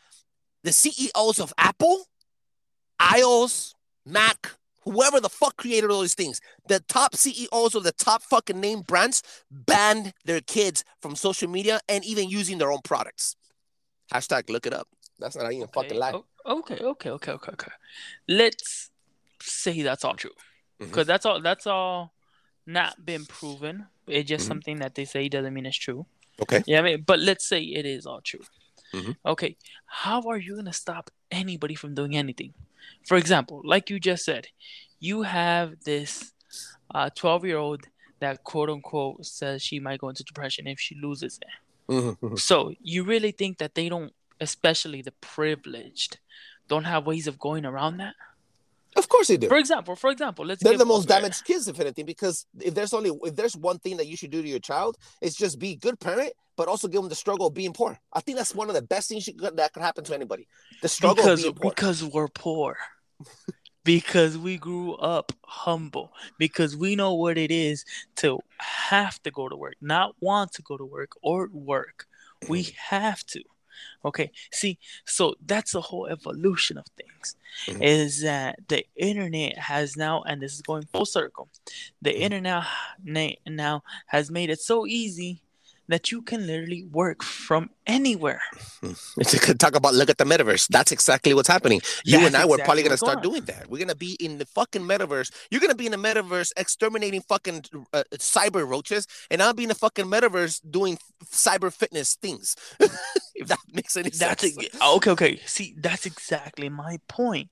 the 0.63 0.71
CEOs 0.71 1.39
of 1.39 1.53
Apple, 1.57 2.05
iOS, 3.01 3.73
Mac, 4.05 4.51
whoever 4.81 5.19
the 5.19 5.29
fuck 5.29 5.57
created 5.57 5.89
all 5.91 6.01
these 6.01 6.13
things, 6.13 6.39
the 6.67 6.79
top 6.81 7.15
CEOs 7.15 7.75
of 7.75 7.83
the 7.83 7.91
top 7.91 8.21
fucking 8.21 8.59
name 8.59 8.81
brands 8.81 9.23
banned 9.51 10.13
their 10.25 10.41
kids 10.41 10.83
from 11.01 11.15
social 11.15 11.49
media 11.49 11.79
and 11.89 12.05
even 12.05 12.29
using 12.29 12.57
their 12.57 12.71
own 12.71 12.81
products? 12.83 13.35
Hashtag 14.13 14.49
look 14.49 14.65
it 14.65 14.73
up. 14.73 14.87
That's 15.19 15.35
not 15.35 15.51
even 15.51 15.63
a 15.63 15.67
fucking 15.67 15.97
lie. 15.97 16.13
Okay, 16.45 16.75
okay, 16.75 17.09
okay, 17.09 17.31
okay, 17.31 17.51
okay. 17.51 17.71
Let's 18.27 18.91
say 19.41 19.81
that's 19.81 20.05
all 20.05 20.13
true, 20.13 20.29
mm-hmm. 20.31 20.85
because 20.89 21.07
that's 21.07 21.25
all. 21.25 21.41
That's 21.41 21.67
all 21.67 22.13
not 22.67 23.05
been 23.05 23.25
proven. 23.25 23.87
It's 24.05 24.29
just 24.29 24.45
Mhm. 24.45 24.47
something 24.49 24.79
that 24.79 24.95
they 24.95 25.05
say 25.05 25.27
doesn't 25.29 25.53
mean 25.53 25.65
it's 25.65 25.77
true. 25.77 26.05
Okay. 26.39 26.63
Yeah, 26.67 26.79
I 26.79 26.81
mean, 26.83 27.01
but 27.01 27.19
let's 27.19 27.47
say 27.47 27.61
it 27.63 27.85
is 27.85 28.05
all 28.05 28.21
true. 28.21 28.43
Mhm. 28.93 29.17
Okay, 29.25 29.57
how 29.85 30.21
are 30.29 30.37
you 30.37 30.55
gonna 30.55 30.73
stop 30.73 31.09
anybody 31.31 31.75
from 31.75 31.95
doing 31.95 32.15
anything? 32.15 32.53
For 33.07 33.17
example, 33.17 33.61
like 33.65 33.89
you 33.89 33.99
just 33.99 34.23
said, 34.23 34.47
you 34.99 35.23
have 35.23 35.83
this 35.83 36.33
uh, 36.95 37.09
twelve-year-old 37.13 37.87
that 38.19 38.43
quote 38.43 38.69
unquote 38.69 39.25
says 39.25 39.61
she 39.61 39.79
might 39.79 39.99
go 39.99 40.09
into 40.09 40.23
depression 40.23 40.67
if 40.67 40.79
she 40.79 40.95
loses 40.95 41.37
it. 41.41 41.91
Mhm. 41.91 42.39
So 42.39 42.73
you 42.81 43.03
really 43.03 43.31
think 43.31 43.57
that 43.57 43.75
they 43.75 43.89
don't, 43.89 44.13
especially 44.39 45.01
the 45.01 45.11
privileged, 45.13 46.19
don't 46.67 46.85
have 46.85 47.05
ways 47.05 47.27
of 47.27 47.37
going 47.39 47.65
around 47.65 47.97
that? 47.97 48.15
Of 48.97 49.07
course 49.09 49.27
they 49.27 49.37
do. 49.37 49.47
For 49.47 49.57
example, 49.57 49.95
for 49.95 50.09
example, 50.09 50.45
let's 50.45 50.63
They're 50.63 50.73
give 50.73 50.79
the 50.79 50.85
most 50.85 51.07
damaged 51.07 51.45
kids, 51.45 51.67
if 51.67 51.79
anything, 51.79 52.05
because 52.05 52.45
if 52.59 52.73
there's 52.73 52.93
only 52.93 53.11
if 53.23 53.35
there's 53.35 53.55
one 53.55 53.79
thing 53.79 53.97
that 53.97 54.07
you 54.07 54.17
should 54.17 54.31
do 54.31 54.41
to 54.41 54.47
your 54.47 54.59
child, 54.59 54.97
it's 55.21 55.35
just 55.35 55.59
be 55.59 55.71
a 55.71 55.75
good 55.75 55.99
parent, 55.99 56.33
but 56.55 56.67
also 56.67 56.87
give 56.87 57.01
them 57.01 57.09
the 57.09 57.15
struggle 57.15 57.47
of 57.47 57.53
being 57.53 57.73
poor. 57.73 57.99
I 58.11 58.21
think 58.21 58.37
that's 58.37 58.55
one 58.55 58.69
of 58.69 58.75
the 58.75 58.81
best 58.81 59.09
things 59.09 59.29
could, 59.39 59.57
that 59.57 59.73
could 59.73 59.83
happen 59.83 60.03
to 60.05 60.15
anybody. 60.15 60.47
The 60.81 60.89
struggle 60.89 61.23
because 61.23 61.43
of 61.45 61.55
being 61.55 61.61
poor. 61.61 61.71
because 61.71 62.03
we're 62.03 62.27
poor. 62.27 62.77
because 63.87 64.37
we 64.37 64.57
grew 64.57 64.95
up 64.95 65.31
humble. 65.45 66.11
Because 66.37 66.75
we 66.75 66.97
know 66.97 67.13
what 67.13 67.37
it 67.37 67.51
is 67.51 67.85
to 68.17 68.39
have 68.57 69.21
to 69.23 69.31
go 69.31 69.47
to 69.47 69.55
work, 69.55 69.75
not 69.79 70.13
want 70.19 70.51
to 70.53 70.61
go 70.61 70.75
to 70.75 70.83
work 70.83 71.11
or 71.21 71.49
work. 71.53 72.05
We 72.49 72.63
mm. 72.63 72.73
have 72.75 73.23
to. 73.27 73.41
Okay. 74.05 74.31
See, 74.51 74.79
so 75.05 75.35
that's 75.45 75.71
the 75.73 75.81
whole 75.81 76.07
evolution 76.07 76.77
of 76.77 76.85
things. 76.97 77.35
Mhm. 77.67 77.83
Is 77.83 78.21
that 78.21 78.59
the 78.67 78.85
internet 78.95 79.57
has 79.57 79.95
now, 79.97 80.23
and 80.23 80.41
this 80.41 80.53
is 80.53 80.61
going 80.61 80.85
full 80.87 81.05
circle, 81.05 81.49
the 82.01 82.11
Mhm. 82.11 82.19
internet 82.21 83.37
now 83.45 83.83
has 84.07 84.29
made 84.31 84.49
it 84.49 84.59
so 84.61 84.85
easy 84.85 85.41
that 85.87 86.11
you 86.11 86.21
can 86.21 86.45
literally 86.45 86.83
work 86.91 87.23
from 87.23 87.69
anywhere. 87.85 88.41
It's 89.17 89.33
a 89.33 89.39
good 89.39 89.59
talk 89.59 89.75
about 89.75 89.93
look 89.93 90.09
at 90.09 90.17
the 90.17 90.25
metaverse. 90.25 90.67
That's 90.67 90.91
exactly 90.91 91.33
what's 91.33 91.47
happening. 91.47 91.81
You 92.03 92.25
and 92.25 92.35
I 92.35 92.45
we're 92.45 92.57
probably 92.57 92.83
gonna 92.83 92.97
start 92.97 93.23
going 93.23 93.33
doing 93.33 93.45
that. 93.45 93.69
We're 93.69 93.79
gonna 93.79 93.95
be 93.95 94.13
in 94.19 94.37
the 94.37 94.45
fucking 94.45 94.81
metaverse. 94.81 95.31
You're 95.49 95.61
gonna 95.61 95.75
be 95.75 95.85
in 95.85 95.93
the 95.93 95.97
metaverse 95.97 96.51
exterminating 96.57 97.21
fucking 97.21 97.65
uh, 97.93 98.03
cyber 98.15 98.67
roaches, 98.67 99.07
and 99.31 99.41
I'll 99.41 99.53
be 99.53 99.63
in 99.63 99.69
the 99.69 99.75
fucking 99.75 100.05
metaverse 100.05 100.61
doing 100.69 100.97
cyber 101.25 101.71
fitness 101.71 102.15
things. 102.15 102.55
if 103.35 103.47
that 103.47 103.59
makes 103.71 103.95
any 103.95 104.09
That's 104.09 104.41
sense. 104.41 104.57
ex- 104.57 104.81
okay. 104.81 105.11
Okay. 105.11 105.37
See, 105.45 105.75
that's 105.77 106.05
exactly 106.05 106.69
my 106.69 106.99
point. 107.07 107.49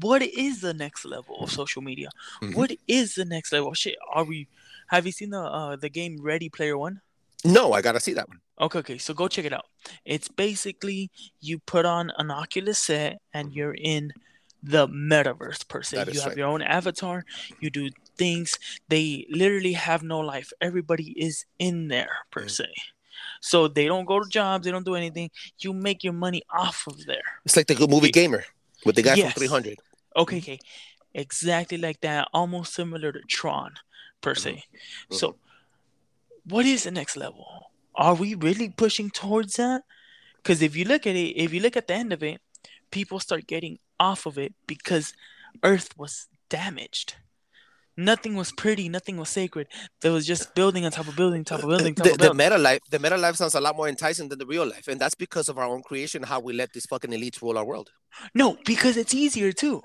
What 0.00 0.22
is 0.22 0.60
the 0.60 0.72
next 0.72 1.04
level 1.04 1.36
of 1.42 1.50
social 1.50 1.82
media? 1.82 2.08
Mhm. 2.40 2.54
What 2.54 2.72
is 2.88 3.14
the 3.14 3.24
next 3.24 3.52
level? 3.52 3.74
Shit, 3.74 3.96
are 4.12 4.24
we? 4.24 4.48
Have 4.86 5.04
you 5.06 5.12
seen 5.12 5.30
the 5.30 5.40
uh, 5.42 5.76
the 5.76 5.88
game 5.90 6.18
Ready 6.20 6.48
Player 6.48 6.78
One? 6.78 7.00
No, 7.44 7.72
I 7.72 7.82
gotta 7.82 8.00
see 8.00 8.14
that 8.14 8.28
one. 8.28 8.40
Okay, 8.60 8.78
okay. 8.80 8.98
So 8.98 9.14
go 9.14 9.28
check 9.28 9.44
it 9.44 9.52
out. 9.52 9.66
It's 10.04 10.28
basically 10.28 11.10
you 11.40 11.58
put 11.60 11.84
on 11.84 12.12
an 12.18 12.30
Oculus 12.30 12.78
set 12.78 13.18
and 13.34 13.52
you're 13.52 13.74
in 13.74 14.12
the 14.62 14.86
metaverse 14.88 15.66
per 15.66 15.82
se. 15.82 16.04
You 16.12 16.20
have 16.20 16.26
right. 16.28 16.36
your 16.36 16.46
own 16.46 16.62
avatar. 16.62 17.24
You 17.60 17.70
do 17.70 17.90
things. 18.16 18.56
They 18.88 19.26
literally 19.30 19.72
have 19.72 20.04
no 20.04 20.20
life. 20.20 20.52
Everybody 20.60 21.12
is 21.20 21.44
in 21.58 21.88
there 21.88 22.14
per 22.30 22.44
Mm. 22.44 22.50
se. 22.50 22.66
So 23.40 23.66
they 23.66 23.86
don't 23.86 24.04
go 24.04 24.20
to 24.20 24.28
jobs. 24.28 24.64
They 24.64 24.70
don't 24.70 24.84
do 24.86 24.94
anything. 24.94 25.30
You 25.58 25.72
make 25.72 26.04
your 26.04 26.12
money 26.12 26.42
off 26.54 26.84
of 26.86 27.04
there. 27.06 27.40
It's 27.44 27.56
like 27.56 27.66
the 27.66 27.74
good 27.74 27.90
movie 27.90 28.10
Gamer 28.12 28.44
with 28.84 28.94
the 28.94 29.02
guy 29.02 29.14
Yes. 29.14 29.32
from 29.32 29.40
300. 29.40 29.78
Okay, 30.14 30.38
okay. 30.38 30.58
Exactly 31.14 31.78
like 31.78 32.00
that. 32.02 32.28
Almost 32.32 32.74
similar 32.74 33.10
to 33.12 33.20
Tron, 33.28 33.74
per 34.20 34.34
se. 34.36 34.64
Mhm. 35.10 35.16
So, 35.18 35.36
what 36.44 36.66
is 36.66 36.84
the 36.84 36.90
next 36.90 37.16
level? 37.16 37.46
Are 37.94 38.14
we 38.14 38.34
really 38.34 38.70
pushing 38.70 39.10
towards 39.10 39.54
that? 39.56 39.82
Because 40.36 40.62
if 40.62 40.76
you 40.76 40.84
look 40.84 41.06
at 41.06 41.14
it, 41.14 41.36
if 41.36 41.52
you 41.52 41.60
look 41.60 41.76
at 41.76 41.86
the 41.86 41.94
end 41.94 42.12
of 42.12 42.22
it, 42.22 42.40
people 42.90 43.20
start 43.20 43.46
getting 43.46 43.78
off 44.00 44.26
of 44.26 44.38
it 44.38 44.54
because 44.66 45.14
Earth 45.62 45.96
was 45.96 46.28
damaged. 46.48 47.16
Nothing 47.96 48.36
was 48.36 48.52
pretty. 48.52 48.88
Nothing 48.88 49.18
was 49.18 49.28
sacred. 49.28 49.68
There 50.00 50.12
was 50.12 50.26
just 50.26 50.54
building 50.54 50.86
on 50.86 50.92
top 50.92 51.08
of 51.08 51.14
building, 51.14 51.44
top 51.44 51.58
of 51.58 51.66
uh, 51.66 51.68
uh, 51.68 51.76
building, 51.76 51.94
top 51.94 52.06
The, 52.06 52.12
of 52.12 52.18
the 52.18 52.34
meta 52.34 52.56
life, 52.56 52.80
the 52.90 52.98
meta 52.98 53.18
life 53.18 53.36
sounds 53.36 53.54
a 53.54 53.60
lot 53.60 53.76
more 53.76 53.88
enticing 53.88 54.30
than 54.30 54.38
the 54.38 54.46
real 54.46 54.66
life, 54.66 54.88
and 54.88 54.98
that's 54.98 55.14
because 55.14 55.50
of 55.50 55.58
our 55.58 55.66
own 55.66 55.82
creation, 55.82 56.22
how 56.22 56.40
we 56.40 56.54
let 56.54 56.72
these 56.72 56.86
fucking 56.86 57.10
elites 57.10 57.42
rule 57.42 57.58
our 57.58 57.64
world. 57.64 57.90
No, 58.34 58.56
because 58.64 58.96
it's 58.96 59.12
easier 59.12 59.52
too. 59.52 59.82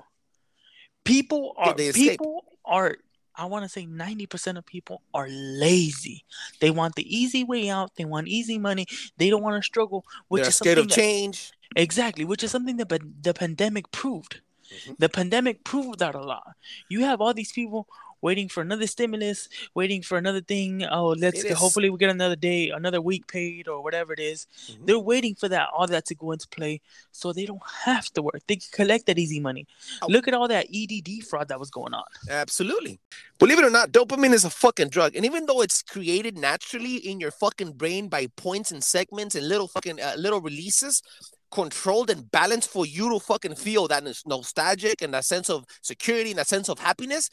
People 1.04 1.54
are 1.58 1.74
people 1.74 2.44
are 2.64 2.96
I 3.38 3.44
want 3.46 3.64
to 3.64 3.68
say 3.68 3.86
90% 3.86 4.58
of 4.58 4.66
people 4.66 5.02
are 5.14 5.28
lazy. 5.28 6.24
They 6.60 6.70
want 6.70 6.96
the 6.96 7.06
easy 7.16 7.44
way 7.44 7.70
out. 7.70 7.94
They 7.96 8.04
want 8.04 8.28
easy 8.28 8.58
money. 8.58 8.86
They 9.16 9.30
don't 9.30 9.42
want 9.42 9.56
to 9.62 9.66
struggle, 9.66 10.04
which 10.28 10.42
They're 10.42 10.48
is 10.48 10.56
scared 10.56 10.78
of 10.78 10.88
that, 10.88 10.94
change. 10.94 11.52
exactly, 11.76 12.24
which 12.24 12.42
is 12.42 12.50
something 12.50 12.76
that 12.78 12.88
the 13.22 13.34
pandemic 13.34 13.90
proved. 13.92 14.40
Mhm. 14.70 14.98
The 14.98 15.08
pandemic 15.08 15.64
proved 15.64 16.00
that 16.00 16.14
a 16.14 16.20
lot. 16.20 16.56
You 16.90 17.04
have 17.04 17.20
all 17.20 17.32
these 17.32 17.52
people 17.52 17.86
waiting 18.20 18.48
for 18.48 18.60
another 18.60 18.86
stimulus, 18.86 19.48
waiting 19.74 20.02
for 20.02 20.18
another 20.18 20.40
thing. 20.40 20.84
Oh, 20.84 21.08
let's 21.08 21.42
get, 21.42 21.52
hopefully 21.52 21.90
we 21.90 21.98
get 21.98 22.10
another 22.10 22.36
day, 22.36 22.70
another 22.70 23.00
week 23.00 23.26
paid 23.26 23.68
or 23.68 23.82
whatever 23.82 24.12
it 24.12 24.20
is. 24.20 24.46
Mhm. 24.70 24.86
They're 24.86 24.98
waiting 24.98 25.34
for 25.34 25.48
that, 25.48 25.68
all 25.74 25.86
that 25.86 26.06
to 26.06 26.14
go 26.14 26.32
into 26.32 26.48
play, 26.48 26.80
so 27.12 27.32
they 27.32 27.46
don't 27.46 27.62
have 27.84 28.12
to 28.14 28.22
work. 28.22 28.40
They 28.46 28.56
can 28.56 28.68
collect 28.72 29.06
that 29.06 29.18
easy 29.18 29.40
money. 29.40 29.66
Oh. 30.02 30.06
Look 30.08 30.28
at 30.28 30.34
all 30.34 30.48
that 30.48 30.66
EDD 30.72 31.20
fraud 31.20 31.48
that 31.48 31.60
was 31.60 31.70
going 31.70 31.94
on. 31.94 32.04
Absolutely. 32.30 33.00
Believe 33.38 33.58
it 33.58 33.64
or 33.64 33.70
not, 33.70 33.92
dopamine 33.92 34.32
is 34.32 34.44
a 34.44 34.50
fucking 34.50 34.88
drug. 34.88 35.14
And 35.14 35.24
even 35.24 35.46
though 35.46 35.62
it's 35.62 35.82
created 35.82 36.36
naturally 36.36 36.96
in 36.96 37.20
your 37.20 37.30
fucking 37.30 37.72
brain 37.72 38.08
by 38.08 38.26
points 38.36 38.72
and 38.72 38.82
segments 38.82 39.34
and 39.34 39.46
little 39.48 39.68
fucking 39.68 40.00
uh, 40.00 40.14
little 40.16 40.40
releases, 40.40 41.02
controlled 41.50 42.10
and 42.10 42.30
balanced 42.30 42.70
for 42.70 42.86
you 42.86 43.10
to 43.10 43.20
fucking 43.20 43.54
feel 43.54 43.88
that 43.88 44.04
nostalgic 44.26 45.02
and 45.02 45.14
that 45.14 45.24
sense 45.24 45.48
of 45.48 45.64
security 45.82 46.30
and 46.30 46.38
that 46.38 46.46
sense 46.46 46.68
of 46.68 46.78
happiness, 46.78 47.30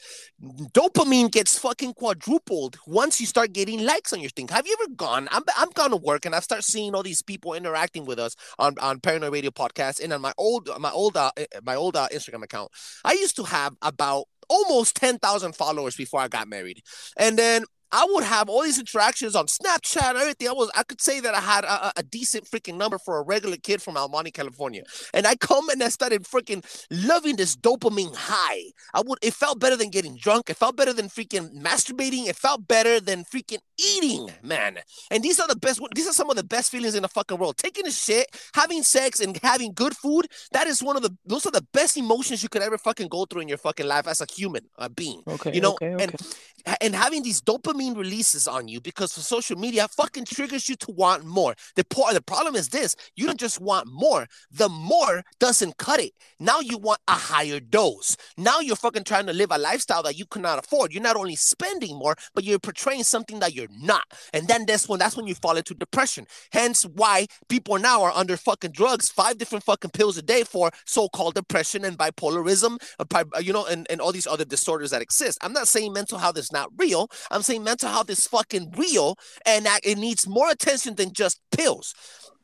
dopamine 0.72 1.30
gets 1.30 1.58
fucking 1.58 1.94
quadrupled 1.94 2.76
once 2.86 3.20
you 3.20 3.26
start 3.26 3.52
getting 3.52 3.84
likes 3.84 4.12
on 4.12 4.20
your 4.20 4.30
thing. 4.30 4.48
Have 4.48 4.66
you 4.66 4.76
ever 4.80 4.92
gone? 4.94 5.28
I'm, 5.30 5.42
I'm 5.56 5.70
gone 5.70 5.90
to 5.90 5.96
work 5.96 6.26
and 6.26 6.34
I 6.34 6.40
start 6.40 6.64
seeing 6.64 6.94
all 6.94 7.02
these 7.02 7.22
people 7.22 7.54
interacting 7.54 8.04
with 8.04 8.18
us 8.18 8.34
on, 8.58 8.74
on 8.80 9.00
Paranoid 9.00 9.32
Radio 9.32 9.50
Podcast 9.50 10.02
and 10.02 10.12
on 10.12 10.20
my 10.20 10.32
old 10.38 10.68
my 10.78 10.90
old 10.90 11.16
uh, 11.16 11.30
my 11.62 11.74
old 11.74 11.96
uh, 11.96 12.08
Instagram 12.12 12.42
account. 12.42 12.70
I 13.04 13.12
used 13.12 13.36
to 13.36 13.44
have 13.44 13.74
about 13.82 14.24
almost 14.48 14.96
10,000 14.96 15.54
followers 15.54 15.96
before 15.96 16.20
I 16.20 16.28
got 16.28 16.48
married. 16.48 16.82
And 17.16 17.38
then 17.38 17.64
I 17.92 18.06
would 18.10 18.24
have 18.24 18.48
all 18.48 18.62
these 18.62 18.78
interactions 18.78 19.34
on 19.34 19.46
Snapchat 19.46 20.10
and 20.10 20.18
everything. 20.18 20.48
I 20.48 20.52
was 20.52 20.70
I 20.74 20.82
could 20.82 21.00
say 21.00 21.20
that 21.20 21.34
I 21.34 21.40
had 21.40 21.64
a, 21.64 21.92
a 21.96 22.02
decent 22.02 22.44
freaking 22.44 22.76
number 22.76 22.98
for 22.98 23.18
a 23.18 23.22
regular 23.22 23.56
kid 23.56 23.80
from 23.82 23.96
El 23.96 24.08
Monte, 24.08 24.30
California. 24.32 24.82
And 25.14 25.26
I 25.26 25.36
come 25.36 25.68
and 25.68 25.82
I 25.82 25.88
started 25.88 26.24
freaking 26.24 26.64
loving 26.90 27.36
this 27.36 27.56
dopamine 27.56 28.14
high. 28.14 28.72
I 28.94 29.02
would 29.04 29.18
it 29.22 29.34
felt 29.34 29.60
better 29.60 29.76
than 29.76 29.90
getting 29.90 30.16
drunk. 30.16 30.50
It 30.50 30.56
felt 30.56 30.76
better 30.76 30.92
than 30.92 31.08
freaking 31.08 31.54
masturbating. 31.60 32.26
It 32.26 32.36
felt 32.36 32.66
better 32.66 33.00
than 33.00 33.24
freaking 33.24 33.60
eating, 33.78 34.30
man. 34.42 34.78
And 35.10 35.22
these 35.22 35.38
are 35.38 35.48
the 35.48 35.56
best 35.56 35.80
these 35.94 36.08
are 36.08 36.12
some 36.12 36.30
of 36.30 36.36
the 36.36 36.44
best 36.44 36.70
feelings 36.70 36.94
in 36.94 37.02
the 37.02 37.08
fucking 37.08 37.38
world. 37.38 37.56
Taking 37.56 37.86
a 37.86 37.90
shit, 37.92 38.26
having 38.54 38.82
sex, 38.82 39.20
and 39.20 39.38
having 39.42 39.72
good 39.72 39.96
food, 39.96 40.26
that 40.52 40.66
is 40.66 40.82
one 40.82 40.96
of 40.96 41.02
the 41.02 41.16
those 41.24 41.46
are 41.46 41.52
the 41.52 41.66
best 41.72 41.96
emotions 41.96 42.42
you 42.42 42.48
could 42.48 42.62
ever 42.62 42.78
fucking 42.78 43.08
go 43.08 43.24
through 43.24 43.42
in 43.42 43.48
your 43.48 43.58
fucking 43.58 43.86
life 43.86 44.06
as 44.06 44.20
a 44.20 44.26
human, 44.30 44.62
a 44.78 44.88
being. 44.88 45.22
Okay. 45.28 45.52
You 45.52 45.60
know, 45.60 45.74
okay, 45.74 45.94
okay. 45.94 46.04
and 46.04 46.76
and 46.80 46.94
having 46.94 47.22
these 47.22 47.40
dopamine 47.40 47.75
releases 47.76 48.48
on 48.48 48.68
you 48.68 48.80
because 48.80 49.12
for 49.12 49.20
social 49.20 49.56
media 49.56 49.86
fucking 49.88 50.24
triggers 50.24 50.68
you 50.68 50.76
to 50.76 50.92
want 50.92 51.24
more. 51.24 51.54
The 51.74 51.84
po- 51.84 52.12
the 52.12 52.22
problem 52.22 52.54
is 52.56 52.68
this: 52.68 52.96
you 53.14 53.26
don't 53.26 53.38
just 53.40 53.60
want 53.60 53.86
more. 53.88 54.26
The 54.50 54.68
more 54.68 55.22
doesn't 55.38 55.76
cut 55.78 56.00
it. 56.00 56.12
Now 56.40 56.60
you 56.60 56.78
want 56.78 57.00
a 57.08 57.12
higher 57.12 57.60
dose. 57.60 58.16
Now 58.36 58.60
you're 58.60 58.76
fucking 58.76 59.04
trying 59.04 59.26
to 59.26 59.32
live 59.32 59.50
a 59.52 59.58
lifestyle 59.58 60.02
that 60.02 60.18
you 60.18 60.26
cannot 60.26 60.58
afford. 60.58 60.92
You're 60.92 61.02
not 61.02 61.16
only 61.16 61.36
spending 61.36 61.96
more, 61.96 62.16
but 62.34 62.44
you're 62.44 62.58
portraying 62.58 63.04
something 63.04 63.40
that 63.40 63.54
you're 63.54 63.68
not. 63.70 64.04
And 64.32 64.48
then 64.48 64.66
that's 64.66 64.88
when 64.88 64.98
that's 64.98 65.16
when 65.16 65.26
you 65.26 65.34
fall 65.34 65.56
into 65.56 65.74
depression. 65.74 66.26
Hence 66.52 66.84
why 66.84 67.26
people 67.48 67.78
now 67.78 68.02
are 68.02 68.12
under 68.12 68.36
fucking 68.36 68.72
drugs, 68.72 69.10
five 69.10 69.38
different 69.38 69.64
fucking 69.64 69.90
pills 69.90 70.16
a 70.16 70.22
day 70.22 70.42
for 70.44 70.70
so-called 70.84 71.34
depression 71.34 71.84
and 71.84 71.98
bipolarism, 71.98 72.78
uh, 72.98 73.24
you 73.40 73.52
know, 73.52 73.66
and, 73.66 73.86
and 73.90 74.00
all 74.00 74.12
these 74.12 74.26
other 74.26 74.44
disorders 74.44 74.90
that 74.90 75.02
exist. 75.02 75.38
I'm 75.42 75.52
not 75.52 75.68
saying 75.68 75.92
mental 75.92 76.18
health 76.18 76.38
is 76.38 76.52
not 76.52 76.70
real. 76.76 77.08
I'm 77.30 77.42
saying 77.42 77.64
mental 77.66 77.90
health 77.90 78.08
is 78.08 78.26
fucking 78.26 78.72
real 78.78 79.18
and 79.44 79.66
that 79.66 79.80
it 79.84 79.98
needs 79.98 80.26
more 80.26 80.50
attention 80.50 80.94
than 80.94 81.12
just 81.12 81.40
pills. 81.52 81.94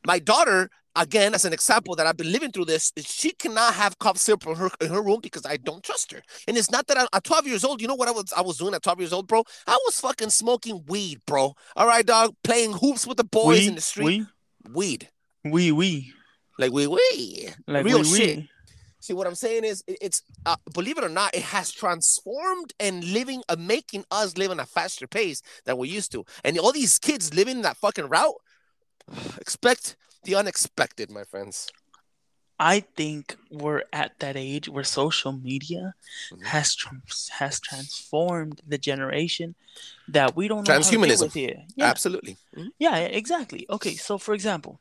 My 0.05 0.19
daughter, 0.19 0.69
again, 0.95 1.33
as 1.33 1.45
an 1.45 1.53
example 1.53 1.95
that 1.95 2.05
I've 2.05 2.17
been 2.17 2.31
living 2.31 2.51
through 2.51 2.65
this, 2.65 2.91
is 2.97 3.05
she 3.05 3.31
cannot 3.31 3.73
have 3.73 3.97
cough 3.99 4.17
syrup 4.17 4.45
in 4.45 4.55
her, 4.55 4.69
in 4.81 4.89
her 4.89 5.01
room 5.01 5.21
because 5.23 5.45
I 5.45 5.57
don't 5.57 5.81
trust 5.83 6.11
her. 6.11 6.21
And 6.47 6.57
it's 6.57 6.69
not 6.69 6.87
that 6.87 6.97
I, 6.97 7.07
at 7.17 7.23
12 7.23 7.47
years 7.47 7.63
old, 7.63 7.81
you 7.81 7.87
know 7.87 7.95
what 7.95 8.09
I 8.09 8.11
was 8.11 8.31
I 8.35 8.41
was 8.41 8.57
doing 8.57 8.73
at 8.75 8.83
12 8.83 8.99
years 8.99 9.13
old, 9.13 9.27
bro? 9.27 9.43
I 9.65 9.77
was 9.85 9.99
fucking 9.99 10.29
smoking 10.29 10.83
weed, 10.87 11.21
bro. 11.25 11.53
All 11.77 11.87
right, 11.87 12.05
dog, 12.05 12.35
playing 12.43 12.73
hoops 12.73 13.07
with 13.07 13.17
the 13.17 13.23
boys 13.23 13.61
we, 13.61 13.67
in 13.69 13.75
the 13.75 13.81
street. 13.81 14.23
Weed. 14.69 15.09
We, 15.45 15.71
we, 15.71 16.13
Like 16.59 16.71
we 16.71 16.87
we. 16.87 17.49
like 17.67 17.85
Real 17.85 17.99
we, 17.99 18.03
shit. 18.05 18.37
we. 18.37 18.49
See 19.03 19.11
what 19.11 19.27
I'm 19.27 19.35
saying 19.35 19.65
is 19.65 19.83
it's 19.85 20.21
uh, 20.45 20.55
believe 20.73 20.97
it 20.97 21.03
or 21.03 21.09
not, 21.09 21.35
it 21.35 21.41
has 21.41 21.73
transformed 21.73 22.71
and 22.79 23.03
living 23.03 23.43
uh, 23.49 23.57
making 23.59 24.05
us 24.09 24.37
live 24.37 24.49
in 24.49 24.61
a 24.61 24.65
faster 24.65 25.07
pace 25.07 25.41
than 25.65 25.75
we 25.75 25.89
used 25.89 26.13
to. 26.13 26.23
And 26.45 26.57
all 26.57 26.71
these 26.71 26.99
kids 26.99 27.33
living 27.33 27.63
that 27.63 27.75
fucking 27.75 28.07
route, 28.07 28.39
expect 29.41 29.97
the 30.23 30.35
unexpected, 30.35 31.11
my 31.11 31.25
friends. 31.25 31.69
I 32.57 32.79
think 32.79 33.35
we're 33.51 33.83
at 33.91 34.19
that 34.19 34.37
age 34.37 34.69
where 34.69 34.85
social 34.85 35.33
media 35.33 35.95
Mhm. 36.31 36.45
has 36.45 36.73
trans- 36.73 37.27
has 37.39 37.59
transformed 37.59 38.61
the 38.65 38.77
generation 38.77 39.55
that 40.07 40.33
we 40.33 40.47
don't 40.47 40.65
know 40.65 40.75
how 40.75 40.79
to 40.79 40.83
deal 40.89 40.99
Transhumanism. 40.99 41.33
here. 41.33 41.65
Yeah, 41.75 41.89
Absolutely. 41.89 42.37
Mhm. 42.55 42.69
yeah, 42.79 42.95
exactly. 42.99 43.65
Okay, 43.69 43.95
so 43.97 44.17
for 44.17 44.33
example, 44.33 44.79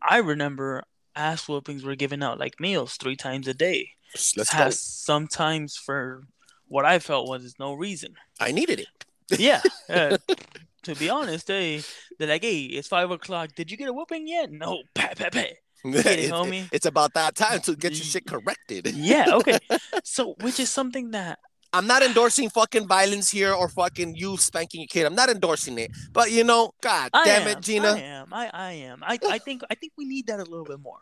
I 0.00 0.16
remember 0.32 0.84
ass 1.14 1.48
whoopings 1.48 1.84
were 1.84 1.94
given 1.96 2.22
out 2.22 2.38
like 2.38 2.60
meals 2.60 2.96
three 2.96 3.16
times 3.16 3.48
a 3.48 3.54
day. 3.54 3.90
Let's 4.36 4.54
go. 4.54 4.70
Sometimes 4.70 5.76
for 5.76 6.24
what 6.68 6.84
I 6.84 6.98
felt 6.98 7.28
was 7.28 7.54
no 7.58 7.74
reason. 7.74 8.14
I 8.40 8.52
needed 8.52 8.80
it. 8.80 9.38
Yeah. 9.40 9.60
uh, 9.88 10.18
to 10.82 10.94
be 10.94 11.08
honest, 11.10 11.46
they 11.46 11.82
they're 12.18 12.28
like, 12.28 12.42
hey, 12.42 12.60
it's 12.62 12.88
five 12.88 13.10
o'clock. 13.10 13.50
Did 13.54 13.70
you 13.70 13.76
get 13.76 13.88
a 13.88 13.92
whooping 13.92 14.26
yet? 14.26 14.50
No. 14.50 14.82
Pat, 14.94 15.16
pat, 15.18 15.32
pat. 15.32 15.46
It's- 15.84 16.06
it, 16.06 16.30
homie. 16.30 16.68
it's 16.72 16.86
about 16.86 17.14
that 17.14 17.34
time 17.34 17.60
to 17.62 17.74
get 17.74 17.92
your 17.92 18.04
shit 18.04 18.26
corrected. 18.26 18.86
Yeah. 18.94 19.26
Okay. 19.34 19.58
So, 20.04 20.34
which 20.40 20.58
is 20.60 20.68
something 20.70 21.10
that 21.12 21.38
I'm 21.72 21.86
not 21.86 22.02
endorsing 22.02 22.50
fucking 22.50 22.86
violence 22.86 23.30
here 23.30 23.52
or 23.54 23.68
fucking 23.68 24.14
you 24.14 24.36
spanking 24.36 24.82
your 24.82 24.88
kid. 24.88 25.06
I'm 25.06 25.14
not 25.14 25.30
endorsing 25.30 25.78
it. 25.78 25.90
But 26.12 26.30
you 26.30 26.44
know, 26.44 26.72
God 26.82 27.10
I 27.14 27.24
damn 27.24 27.42
am, 27.42 27.48
it, 27.48 27.60
Gina. 27.60 27.92
I 27.92 27.98
am. 28.00 28.28
I, 28.32 28.50
I 28.52 28.72
am. 28.72 29.02
I, 29.02 29.18
I 29.28 29.38
think 29.38 29.62
I 29.70 29.74
think 29.74 29.92
we 29.96 30.04
need 30.04 30.26
that 30.26 30.38
a 30.40 30.44
little 30.44 30.64
bit 30.66 30.80
more. 30.80 31.00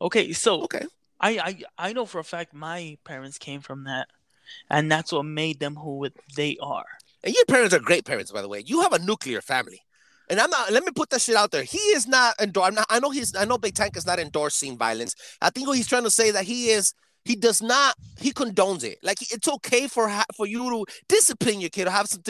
Okay, 0.00 0.32
so 0.32 0.62
Okay. 0.62 0.84
I, 1.20 1.38
I 1.38 1.88
I 1.90 1.92
know 1.92 2.06
for 2.06 2.18
a 2.18 2.24
fact 2.24 2.54
my 2.54 2.96
parents 3.04 3.36
came 3.38 3.60
from 3.60 3.84
that, 3.84 4.08
and 4.70 4.90
that's 4.90 5.12
what 5.12 5.24
made 5.24 5.60
them 5.60 5.76
who 5.76 6.08
they 6.34 6.56
are. 6.62 6.86
And 7.22 7.34
your 7.34 7.44
parents 7.44 7.74
are 7.74 7.78
great 7.78 8.06
parents, 8.06 8.32
by 8.32 8.40
the 8.40 8.48
way. 8.48 8.62
You 8.64 8.80
have 8.80 8.94
a 8.94 8.98
nuclear 8.98 9.42
family. 9.42 9.82
And 10.30 10.40
I'm 10.40 10.48
not. 10.48 10.72
Let 10.72 10.84
me 10.84 10.92
put 10.94 11.10
that 11.10 11.20
shit 11.20 11.36
out 11.36 11.50
there. 11.50 11.64
He 11.64 11.78
is 11.78 12.06
not 12.06 12.34
endor. 12.40 12.62
I'm. 12.62 12.78
I 12.88 13.00
know 13.00 13.10
he's. 13.10 13.34
I 13.36 13.44
know 13.44 13.58
Big 13.58 13.74
Tank 13.74 13.96
is 13.96 14.06
not 14.06 14.18
endorsing 14.18 14.78
violence. 14.78 15.14
I 15.42 15.50
think 15.50 15.66
what 15.66 15.76
he's 15.76 15.88
trying 15.88 16.04
to 16.04 16.10
say 16.10 16.30
that 16.30 16.44
he 16.44 16.70
is. 16.70 16.94
He 17.24 17.36
does 17.36 17.60
not. 17.62 17.94
He 18.18 18.32
condones 18.32 18.82
it. 18.82 18.98
Like 19.02 19.20
it's 19.20 19.46
okay 19.48 19.86
for 19.88 20.08
ha- 20.08 20.24
for 20.34 20.46
you 20.46 20.68
to 20.70 20.84
discipline 21.08 21.60
your 21.60 21.70
kid 21.70 21.86
or 21.86 21.90
have 21.90 22.06
some 22.06 22.22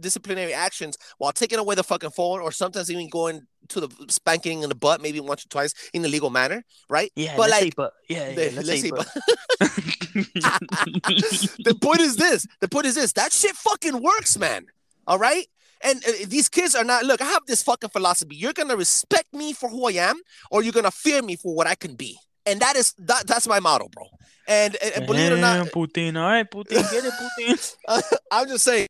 disciplinary 0.00 0.54
actions 0.54 0.96
while 1.18 1.32
taking 1.32 1.58
away 1.58 1.74
the 1.74 1.82
fucking 1.84 2.10
phone 2.10 2.40
or 2.40 2.52
sometimes 2.52 2.90
even 2.90 3.08
going 3.08 3.42
to 3.68 3.80
the 3.80 3.88
spanking 4.08 4.62
in 4.62 4.68
the 4.68 4.74
butt, 4.76 5.02
maybe 5.02 5.18
once 5.18 5.44
or 5.44 5.48
twice 5.48 5.74
in 5.92 6.04
a 6.04 6.08
legal 6.08 6.30
manner, 6.30 6.62
right? 6.88 7.10
Yeah, 7.16 7.36
But, 7.36 7.50
like, 7.50 7.74
but 7.74 7.92
yeah, 8.08 8.28
yeah 8.28 8.34
the- 8.34 8.50
let's, 8.52 8.68
let's 8.68 8.80
say 8.82 8.90
but. 8.90 9.08
the 11.64 11.76
point 11.80 12.00
is 12.00 12.16
this. 12.16 12.46
The 12.60 12.68
point 12.68 12.86
is 12.86 12.94
this. 12.94 13.12
That 13.14 13.32
shit 13.32 13.54
fucking 13.56 14.00
works, 14.00 14.38
man. 14.38 14.66
All 15.06 15.18
right. 15.18 15.46
And 15.82 16.02
uh, 16.06 16.12
these 16.28 16.48
kids 16.48 16.74
are 16.74 16.84
not. 16.84 17.04
Look, 17.04 17.20
I 17.20 17.26
have 17.26 17.42
this 17.46 17.62
fucking 17.62 17.90
philosophy. 17.90 18.34
You're 18.36 18.52
gonna 18.54 18.76
respect 18.76 19.32
me 19.34 19.52
for 19.52 19.68
who 19.68 19.86
I 19.88 19.92
am, 19.92 20.20
or 20.50 20.62
you're 20.62 20.72
gonna 20.72 20.90
fear 20.90 21.20
me 21.22 21.36
for 21.36 21.54
what 21.54 21.66
I 21.66 21.74
can 21.74 21.94
be. 21.96 22.18
And 22.46 22.60
that 22.60 22.76
is 22.76 22.94
that. 22.98 23.26
That's 23.26 23.48
my 23.48 23.60
motto, 23.60 23.88
bro. 23.88 24.06
And, 24.48 24.76
and, 24.76 24.94
and 24.94 25.06
believe 25.06 25.32
it 25.32 25.34
or 25.34 25.38
not, 25.38 25.66
Putin. 25.66 26.16
All 26.16 26.28
right, 26.28 26.48
Putin, 26.48 26.88
get 26.90 27.04
it, 27.04 27.12
Putin. 27.12 28.18
I'm 28.30 28.46
just 28.46 28.64
saying, 28.64 28.86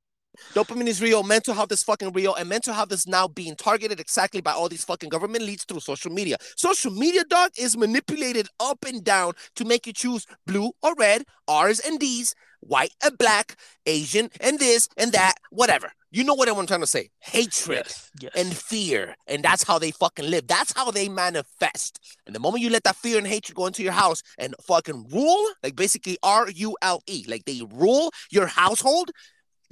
dopamine 0.54 0.86
is 0.86 1.02
real, 1.02 1.22
mental 1.22 1.54
health 1.54 1.72
is 1.72 1.82
fucking 1.82 2.12
real, 2.12 2.34
and 2.34 2.48
mental 2.48 2.74
health 2.74 2.92
is 2.92 3.06
now 3.06 3.28
being 3.28 3.54
targeted 3.56 4.00
exactly 4.00 4.40
by 4.40 4.52
all 4.52 4.68
these 4.68 4.84
fucking 4.84 5.08
government 5.08 5.44
leads 5.44 5.64
through 5.64 5.80
social 5.80 6.12
media. 6.12 6.36
Social 6.56 6.90
media, 6.92 7.24
dog, 7.24 7.50
is 7.58 7.76
manipulated 7.76 8.48
up 8.60 8.84
and 8.86 9.04
down 9.04 9.32
to 9.56 9.64
make 9.64 9.86
you 9.86 9.92
choose 9.92 10.26
blue 10.46 10.72
or 10.82 10.94
red, 10.98 11.24
R's 11.48 11.80
and 11.80 11.98
D's, 11.98 12.34
white 12.60 12.92
and 13.04 13.16
black, 13.18 13.56
Asian 13.86 14.30
and 14.40 14.58
this 14.58 14.88
and 14.96 15.12
that, 15.12 15.34
whatever. 15.50 15.90
You 16.10 16.24
know 16.24 16.34
what 16.34 16.48
I'm 16.48 16.66
trying 16.66 16.80
to 16.80 16.86
say? 16.86 17.10
Hatred 17.20 17.84
Yes, 17.84 18.10
yes. 18.20 18.32
and 18.34 18.56
fear. 18.56 19.14
And 19.26 19.42
that's 19.42 19.62
how 19.64 19.78
they 19.78 19.90
fucking 19.90 20.30
live. 20.30 20.46
That's 20.46 20.72
how 20.74 20.90
they 20.90 21.08
manifest. 21.08 22.00
And 22.26 22.34
the 22.34 22.40
moment 22.40 22.62
you 22.62 22.70
let 22.70 22.84
that 22.84 22.96
fear 22.96 23.18
and 23.18 23.26
hatred 23.26 23.54
go 23.54 23.66
into 23.66 23.82
your 23.82 23.92
house 23.92 24.22
and 24.38 24.54
fucking 24.62 25.08
rule, 25.12 25.46
like 25.62 25.76
basically 25.76 26.16
R 26.22 26.48
U 26.48 26.76
L 26.80 27.02
E, 27.06 27.24
like 27.28 27.44
they 27.44 27.60
rule 27.70 28.10
your 28.30 28.46
household. 28.46 29.10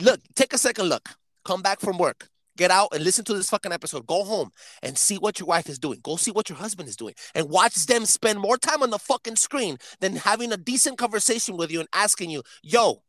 Look, 0.00 0.20
take 0.34 0.52
a 0.52 0.58
second 0.58 0.86
look. 0.88 1.08
Come 1.44 1.62
back 1.62 1.80
from 1.80 1.98
work. 1.98 2.28
Get 2.56 2.70
out 2.70 2.88
and 2.92 3.02
listen 3.02 3.24
to 3.26 3.34
this 3.34 3.50
fucking 3.50 3.72
episode. 3.72 4.06
Go 4.06 4.22
home 4.22 4.50
and 4.82 4.96
see 4.96 5.16
what 5.16 5.40
your 5.40 5.46
wife 5.46 5.68
is 5.68 5.78
doing. 5.78 5.98
Go 6.02 6.16
see 6.16 6.30
what 6.30 6.48
your 6.48 6.56
husband 6.58 6.88
is 6.88 6.96
doing 6.96 7.14
and 7.34 7.48
watch 7.48 7.86
them 7.86 8.06
spend 8.06 8.38
more 8.38 8.56
time 8.56 8.82
on 8.82 8.90
the 8.90 8.98
fucking 8.98 9.36
screen 9.36 9.76
than 10.00 10.16
having 10.16 10.52
a 10.52 10.56
decent 10.56 10.96
conversation 10.96 11.56
with 11.56 11.72
you 11.72 11.80
and 11.80 11.88
asking 11.92 12.30
you, 12.30 12.42
yo, 12.62 13.02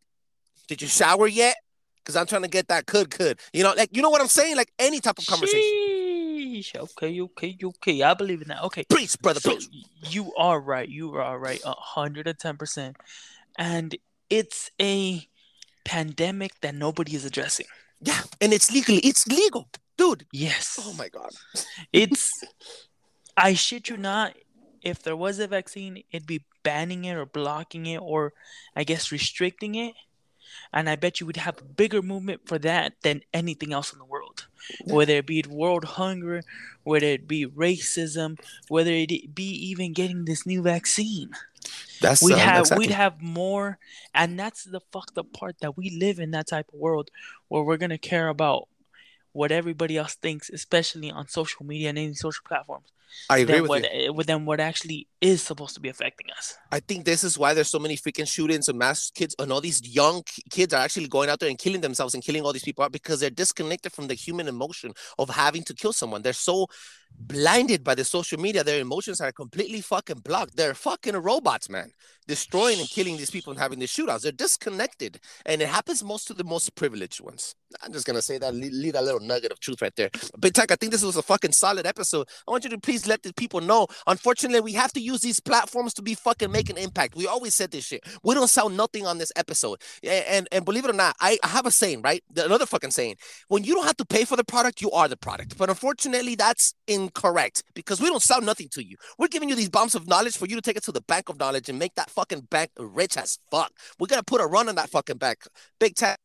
did 0.68 0.82
you 0.82 0.88
shower 0.88 1.28
yet? 1.28 1.58
Because 1.98 2.16
I'm 2.16 2.26
trying 2.26 2.42
to 2.42 2.48
get 2.48 2.68
that 2.70 2.88
good, 2.88 3.10
good. 3.16 3.40
You 3.54 3.64
know, 3.64 3.74
like, 3.78 3.96
you 3.96 4.02
know 4.02 4.10
what 4.10 4.22
I'm 4.22 4.28
saying? 4.28 4.56
Like 4.56 4.72
any 4.80 5.00
type 5.00 5.20
of 5.20 5.26
conversation. 5.28 5.62
Sheesh. 5.62 6.76
Okay, 6.76 7.22
okay, 7.22 7.58
okay. 7.64 8.02
I 8.04 8.14
believe 8.16 8.42
in 8.42 8.48
that. 8.48 8.64
Okay. 8.64 8.84
Preach, 8.90 9.18
brother, 9.20 9.40
So 9.40 9.52
preach. 9.56 9.68
you 10.10 10.34
are 10.36 10.60
right. 10.60 10.88
You 10.88 11.14
are 11.16 11.38
right. 11.38 11.62
A 11.66 11.74
hundred 11.74 12.28
and 12.28 12.38
ten 12.38 12.58
percent. 12.58 12.98
And 13.58 13.96
it's 14.30 14.72
a 14.82 15.28
pandemic 15.86 16.60
that 16.62 16.76
nobody 16.76 17.16
is 17.16 17.24
addressing. 17.24 17.68
Yeah, 18.02 18.22
and 18.42 18.52
it's 18.52 18.72
legally, 18.74 19.00
it's 19.00 19.26
legal, 19.28 19.70
dude. 19.98 20.26
Yes. 20.34 20.78
Oh 20.82 20.94
my 20.94 21.08
god. 21.08 21.32
It's 21.94 22.30
I 23.38 23.54
shit 23.54 23.90
you 23.90 23.98
not, 23.98 24.34
if 24.82 25.02
there 25.02 25.16
was 25.16 25.40
a 25.40 25.48
vaccine, 25.48 26.04
it'd 26.12 26.28
be 26.28 26.44
banning 26.64 27.06
it 27.06 27.16
or 27.16 27.26
blocking 27.26 27.86
it 27.86 27.98
or 27.98 28.34
I 28.76 28.84
guess 28.84 29.12
restricting 29.12 29.76
it. 29.76 29.94
And 30.72 30.90
I 30.90 30.96
bet 30.96 31.20
you 31.20 31.26
would 31.26 31.38
have 31.38 31.60
a 31.60 31.64
bigger 31.64 32.02
movement 32.02 32.42
for 32.46 32.58
that 32.60 32.94
than 33.02 33.22
anything 33.34 33.74
else 33.74 33.92
in 33.92 34.00
the 34.00 34.06
world. 34.06 34.48
Whether 34.86 35.14
it 35.14 35.28
be 35.28 35.44
world 35.48 35.84
hunger, 35.84 36.42
whether 36.84 37.08
it 37.08 37.28
be 37.28 37.46
racism, 37.46 38.40
whether 38.68 38.92
it 38.92 39.36
be 39.36 39.50
even 39.70 39.94
getting 39.94 40.26
this 40.26 40.46
new 40.46 40.62
vaccine. 40.62 41.32
That's 42.06 42.22
We'd 42.22 42.34
um, 42.34 42.40
have 42.40 42.60
exactly. 42.62 42.88
we'd 42.88 42.94
have 42.94 43.22
more 43.22 43.78
and 44.14 44.40
that's 44.40 44.64
the 44.64 44.82
fucked 44.92 45.18
up 45.18 45.32
part 45.34 45.56
that 45.62 45.78
we 45.78 45.90
live 45.90 46.20
in 46.20 46.32
that 46.32 46.48
type 46.48 46.68
of 46.74 46.80
world 46.80 47.10
where 47.48 47.64
we're 47.64 47.78
gonna 47.78 47.98
care 47.98 48.30
about 48.30 48.68
what 49.32 49.52
everybody 49.52 49.98
else 49.98 50.16
thinks, 50.16 50.50
especially 50.50 51.12
on 51.12 51.28
social 51.28 51.66
media 51.66 51.90
and 51.90 51.98
any 51.98 52.14
social 52.14 52.44
platforms. 52.48 52.88
I 53.30 53.40
agree 53.40 53.62
with 53.62 53.70
what 53.70 53.94
you. 53.94 54.24
than 54.24 54.46
what 54.46 54.60
actually 54.60 55.08
is 55.22 55.42
supposed 55.42 55.74
to 55.76 55.82
be 55.82 55.90
affecting 55.90 56.28
us. 56.38 56.58
I 56.72 56.80
think 56.80 57.06
this 57.06 57.24
is 57.24 57.38
why 57.38 57.54
there's 57.54 57.70
so 57.70 57.80
many 57.80 57.98
freaking 57.98 58.28
shootings 58.28 58.70
and 58.70 58.78
mass 58.78 59.12
kids 59.12 59.36
and 59.40 59.52
all 59.52 59.62
these 59.62 59.82
young 59.88 60.24
kids 60.50 60.74
are 60.74 60.82
actually 60.82 61.08
going 61.08 61.30
out 61.30 61.40
there 61.40 61.50
and 61.50 61.58
killing 61.58 61.82
themselves 61.82 62.14
and 62.14 62.24
killing 62.24 62.44
all 62.44 62.54
these 62.54 62.64
people 62.64 62.84
out 62.84 62.92
because 62.92 63.20
they're 63.20 63.30
disconnected 63.30 63.92
from 63.92 64.08
the 64.08 64.14
human 64.14 64.48
emotion 64.48 64.94
of 65.18 65.30
having 65.30 65.64
to 65.64 65.74
kill 65.74 65.94
someone. 65.94 66.22
They're 66.22 66.34
so 66.34 66.68
blinded 67.18 67.84
by 67.84 67.96
the 67.96 68.04
social 68.04 68.40
media, 68.40 68.64
their 68.64 68.80
emotions 68.82 69.22
are 69.22 69.32
completely 69.32 69.82
fucking 69.82 70.20
blocked. 70.20 70.56
They're 70.58 70.74
fucking 70.74 71.16
robots, 71.16 71.70
man. 71.70 71.92
Destroying 72.28 72.80
and 72.80 72.90
killing 72.90 73.18
these 73.18 73.30
people 73.30 73.52
and 73.52 73.60
having 73.60 73.80
these 73.80 73.92
shootouts. 73.94 74.22
They're 74.22 74.32
disconnected. 74.32 75.20
And 75.46 75.62
it 75.62 75.68
happens 75.68 76.04
most 76.04 76.26
to 76.28 76.34
the 76.34 76.44
most 76.44 76.74
privileged 76.76 77.22
ones. 77.22 77.56
I'm 77.84 77.92
just 77.94 78.06
gonna 78.08 78.22
say 78.22 78.38
that, 78.38 78.54
leave, 78.56 78.94
that 78.94 79.04
little 79.04 79.20
nugget 79.20 79.52
of 79.52 79.60
truth 79.60 79.82
right 79.82 79.96
there. 79.96 80.10
Big 80.40 80.54
Tank, 80.54 80.72
I 80.72 80.76
think 80.76 80.92
this 80.92 81.04
was 81.04 81.18
a 81.18 81.22
fucking 81.22 81.52
solid 81.52 81.86
episode. 81.86 82.28
I 82.48 82.52
want 82.52 82.64
you 82.64 82.70
to 82.72 82.80
please 82.80 83.06
let 83.06 83.22
the 83.22 83.34
people 83.34 83.60
know. 83.62 83.88
Unfortunately, 84.08 84.62
we 84.62 84.74
have 84.74 84.94
to 84.94 85.00
use 85.02 85.22
these 85.22 85.40
platforms 85.40 85.94
to 85.96 86.02
be 86.02 86.16
fucking 86.16 86.52
making 86.52 86.78
impact. 86.78 87.16
We 87.16 87.28
always 87.28 87.54
said 87.54 87.72
this 87.72 87.86
shit. 87.86 88.04
We 88.24 88.34
don't 88.34 88.48
sell 88.48 88.70
nothing 88.70 89.06
on 89.06 89.18
this 89.18 89.32
episode. 89.36 89.82
A- 90.04 90.32
And 90.32 90.48
and 90.52 90.66
believe 90.66 90.86
it 90.86 90.90
or 90.90 90.94
not, 90.94 91.16
I, 91.20 91.38
I 91.44 91.48
have 91.48 91.66
a 91.66 91.72
saying, 91.72 92.02
right? 92.02 92.24
Another 92.36 92.66
fucking 92.66 92.92
saying. 92.92 93.18
When 93.50 93.64
you 93.64 93.76
don't 93.76 93.86
have 93.86 93.98
to 93.98 94.06
pay 94.06 94.26
for 94.26 94.36
the 94.38 94.44
product, 94.44 94.82
you 94.82 94.90
are 94.92 95.08
the 95.08 95.18
product. 95.18 95.58
But 95.58 95.70
unfortunately, 95.70 96.36
that's 96.36 96.74
incorrect 96.96 97.64
because 97.74 98.02
we 98.02 98.08
don't 98.08 98.22
sell 98.22 98.42
nothing 98.42 98.70
to 98.72 98.84
you. 98.84 98.98
We're 99.18 99.28
giving 99.28 99.50
you 99.50 99.56
these 99.56 99.70
bombs 99.70 99.96
of 99.96 100.08
knowledge 100.08 100.38
for 100.38 100.48
you 100.48 100.56
to 100.56 100.62
take 100.62 100.78
it 100.78 100.84
to 100.86 100.92
the 100.92 101.02
bank 101.02 101.30
of 101.30 101.38
knowledge 101.38 101.70
and 101.70 101.78
make 101.78 101.94
that 101.96 102.10
fucking 102.10 102.48
bank 102.50 102.72
rich 102.78 103.18
as 103.18 103.38
fuck. 103.52 103.72
We're 104.00 104.08
gonna 104.08 104.24
put 104.24 104.42
a 104.42 104.48
run 104.48 104.70
on 104.70 104.76
that 104.76 104.90
fucking 104.90 105.18
bank. 105.18 105.40
Big 105.80 105.96
Tech. 105.96 106.18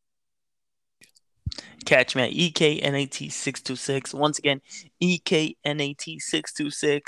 Catch 1.85 2.15
me 2.15 2.23
at 2.23 2.31
E 2.31 2.51
EKNAT626. 2.51 4.13
Once 4.13 4.39
again, 4.39 4.61
E 4.99 5.19
EKNAT626. 5.19 7.01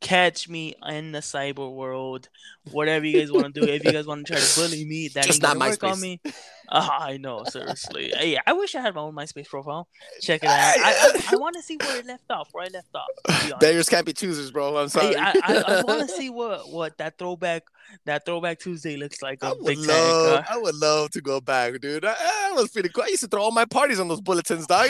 Catch 0.00 0.48
me 0.48 0.74
in 0.88 1.12
the 1.12 1.20
cyber 1.20 1.72
world. 1.72 2.28
Whatever 2.72 3.06
you 3.06 3.20
guys 3.20 3.30
want 3.30 3.54
to 3.54 3.60
do. 3.60 3.68
If 3.68 3.84
you 3.84 3.92
guys 3.92 4.06
want 4.06 4.26
to 4.26 4.32
try 4.32 4.42
to 4.42 4.60
bully 4.60 4.84
me, 4.84 5.08
that 5.14 5.24
Just 5.24 5.36
ain't 5.36 5.42
not 5.42 5.58
gonna 5.58 5.70
work 5.70 5.84
on 5.84 6.00
me. 6.00 6.20
Uh, 6.68 6.88
I 7.00 7.16
know, 7.16 7.44
seriously. 7.44 8.12
Hey, 8.16 8.38
I 8.46 8.52
wish 8.52 8.74
I 8.74 8.80
had 8.80 8.94
my 8.94 9.00
own 9.02 9.14
MySpace 9.14 9.48
profile. 9.48 9.88
Check 10.20 10.42
it 10.42 10.48
out. 10.48 10.52
I, 10.54 11.12
I, 11.30 11.34
I 11.34 11.36
want 11.40 11.56
to 11.56 11.62
see 11.62 11.76
where 11.76 11.98
it 11.98 12.06
left 12.06 12.30
off. 12.30 12.48
Where 12.52 12.64
I 12.64 12.68
left 12.68 12.94
off. 12.94 13.58
Beggars 13.60 13.88
can't 13.88 14.06
be 14.06 14.12
choosers, 14.12 14.50
bro. 14.50 14.76
I'm 14.76 14.88
sorry. 14.88 15.14
Hey, 15.14 15.20
I, 15.20 15.32
I, 15.42 15.64
I 15.78 15.82
want 15.86 16.08
to 16.08 16.08
see 16.08 16.30
what 16.30 16.68
what 16.70 16.96
that 16.98 17.18
throwback 17.18 17.64
that 18.04 18.24
throwback 18.24 18.58
Tuesday 18.60 18.96
looks 18.96 19.22
like. 19.22 19.42
I 19.44 19.52
would 19.52 19.66
Tank. 19.76 19.86
love, 19.86 20.32
Uh, 20.38 20.42
I 20.48 20.56
would 20.58 20.74
love 20.76 21.10
to 21.10 21.20
go 21.20 21.40
back, 21.40 21.80
dude. 21.80 22.04
I, 22.04 22.14
I 22.18 22.52
was 22.54 22.70
pretty 22.70 22.88
cool. 22.88 23.04
I 23.04 23.08
used 23.08 23.22
to 23.22 23.28
throw 23.28 23.42
all 23.42 23.50
my 23.50 23.64
parties 23.64 23.98
on 24.00 24.08
those 24.08 24.20
bulletins, 24.20 24.66
dog. 24.66 24.88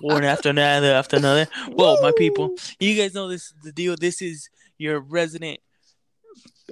one 0.00 0.24
after 0.24 0.50
another 0.50 0.92
after 0.94 1.16
another. 1.16 1.46
Well, 1.72 2.00
my 2.02 2.12
people, 2.16 2.54
you 2.78 2.94
guys 2.96 3.14
know 3.14 3.28
this 3.28 3.52
the 3.62 3.72
deal. 3.72 3.96
This 3.96 4.22
is 4.22 4.48
your 4.78 5.00
resident 5.00 5.58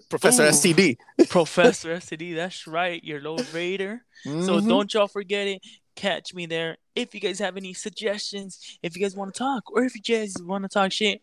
Professor 0.08 0.44
Ooh. 0.44 0.48
STD. 0.48 0.96
Professor 1.28 1.96
STD. 1.96 2.34
That's 2.34 2.66
right, 2.66 3.02
your 3.02 3.20
Lord 3.20 3.46
Raider. 3.52 4.02
So 4.24 4.30
Mhm. 4.30 4.68
don't 4.68 4.94
y'all 4.94 5.08
forget 5.08 5.46
it. 5.46 5.62
Catch 5.96 6.34
me 6.34 6.46
there. 6.46 6.76
If 6.96 7.14
you 7.14 7.20
guys 7.20 7.38
have 7.38 7.56
any 7.56 7.72
suggestions, 7.74 8.58
if 8.82 8.96
you 8.96 9.02
guys 9.02 9.14
want 9.14 9.32
to 9.34 9.38
talk, 9.38 9.70
or 9.72 9.84
if 9.84 9.94
you 9.94 10.02
guys 10.02 10.34
want 10.40 10.64
to 10.64 10.68
talk 10.68 10.90
shit, 10.92 11.20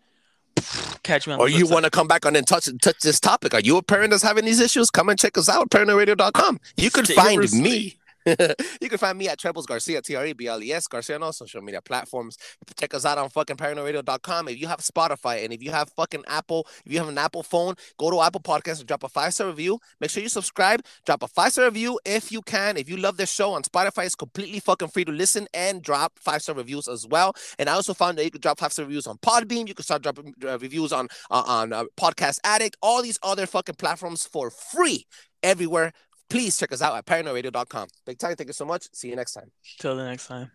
catch 1.04 1.28
me 1.28 1.34
on. 1.34 1.40
or 1.40 1.50
you 1.50 1.66
want 1.68 1.86
to 1.86 1.92
come 1.92 2.08
back 2.08 2.26
on 2.26 2.36
and 2.36 2.46
touch 2.48 2.70
touch 2.82 3.00
this 3.00 3.20
topic? 3.20 3.54
Are 3.54 3.60
you 3.60 3.78
a 3.78 3.82
parent 3.84 4.12
that's 4.12 4.24
having 4.24 4.46
these 4.46 4.60
issues? 4.60 4.90
Come 4.90 5.10
and 5.10 5.20
check 5.20 5.38
us 5.38 5.50
out, 5.50 5.70
paranoidradio.com. 5.70 6.60
You 6.78 6.92
can 6.92 7.06
find 7.06 7.52
me. 7.54 7.98
you 8.82 8.90
can 8.90 8.98
find 8.98 9.18
me 9.18 9.28
at 9.28 9.40
Trebles 9.40 9.66
Garcia, 9.66 10.02
T 10.02 10.16
R 10.16 10.26
E 10.26 10.34
B 10.34 10.48
L 10.48 10.62
E 10.62 10.72
S 10.72 10.88
Garcia 10.88 11.16
on 11.16 11.24
all 11.24 11.34
social 11.34 11.62
media 11.62 11.82
platforms. 11.82 12.38
Check 12.80 12.94
us 12.94 13.06
out 13.06 13.18
on 13.18 13.30
fucking 13.30 13.58
paranoidradio.com. 13.58 14.48
If 14.48 14.60
you 14.60 14.68
have 14.68 14.80
Spotify 14.80 15.44
and 15.44 15.54
if 15.54 15.64
you 15.64 15.72
have 15.72 15.90
fucking 15.90 16.24
Apple, 16.28 16.68
if 16.86 16.92
you 16.92 17.00
have 17.00 17.08
an 17.08 17.18
Apple 17.18 17.44
phone, 17.44 17.76
go 17.98 18.12
to 18.12 18.22
Apple 18.22 18.42
Podcasts 18.42 18.80
and 18.80 18.88
drop 18.88 19.04
a 19.04 19.10
five 19.10 19.34
star 19.34 19.48
review. 19.48 19.80
Make 20.00 20.12
sure 20.12 20.22
you 20.22 20.30
subscribe, 20.30 20.82
drop 21.06 21.24
a 21.24 21.28
five 21.28 21.52
star 21.52 21.66
review 21.66 22.00
if 22.06 22.32
you 22.32 22.42
can. 22.42 22.78
If 22.78 22.90
you 22.90 22.98
love 22.98 23.18
this 23.18 23.32
show 23.32 23.54
on 23.54 23.64
Spotify, 23.64 24.06
it's 24.06 24.16
completely 24.16 24.60
fucking 24.60 24.90
free 24.90 25.06
to 25.06 25.12
listen 25.12 25.48
and 25.54 25.82
drop 25.82 26.20
five 26.20 26.42
star 26.42 26.56
reviews 26.56 26.88
as 26.88 27.08
well. 27.08 27.34
And 27.58 27.70
I 27.70 27.74
also 27.74 27.94
found 27.94 28.18
that 28.18 28.26
you 28.26 28.32
can 28.32 28.42
drop 28.42 28.60
five 28.60 28.74
star 28.74 28.86
reviews 28.86 29.08
on 29.08 29.18
Podbean. 29.18 29.68
You 29.68 29.74
can 29.74 29.84
start 29.84 30.04
dropping 30.04 30.36
uh, 30.46 30.60
reviews 30.60 30.92
on 30.94 31.08
uh, 31.32 31.44
on 31.46 31.74
uh, 31.74 31.86
Podcast 32.00 32.40
Addict, 32.44 32.78
all 32.82 33.02
these 33.02 33.20
other 33.24 33.48
fucking 33.48 33.76
platforms 33.76 34.26
for 34.26 34.50
free 34.50 35.06
everywhere. 35.44 35.94
Please 36.32 36.58
check 36.58 36.72
us 36.72 36.82
out 36.82 36.96
at 36.96 37.06
paranoidradio.com. 37.06 37.90
Big 38.06 38.18
time. 38.18 38.36
Thank 38.38 38.48
you 38.48 38.54
so 38.54 38.64
much. 38.64 38.88
See 38.94 39.10
you 39.10 39.18
next 39.18 39.34
time. 39.34 39.52
Till 39.80 39.98
the 39.98 40.06
next 40.06 40.28
time. 40.28 40.50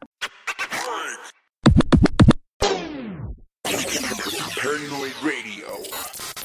Paranoid 4.56 5.12
Radio. 5.22 6.35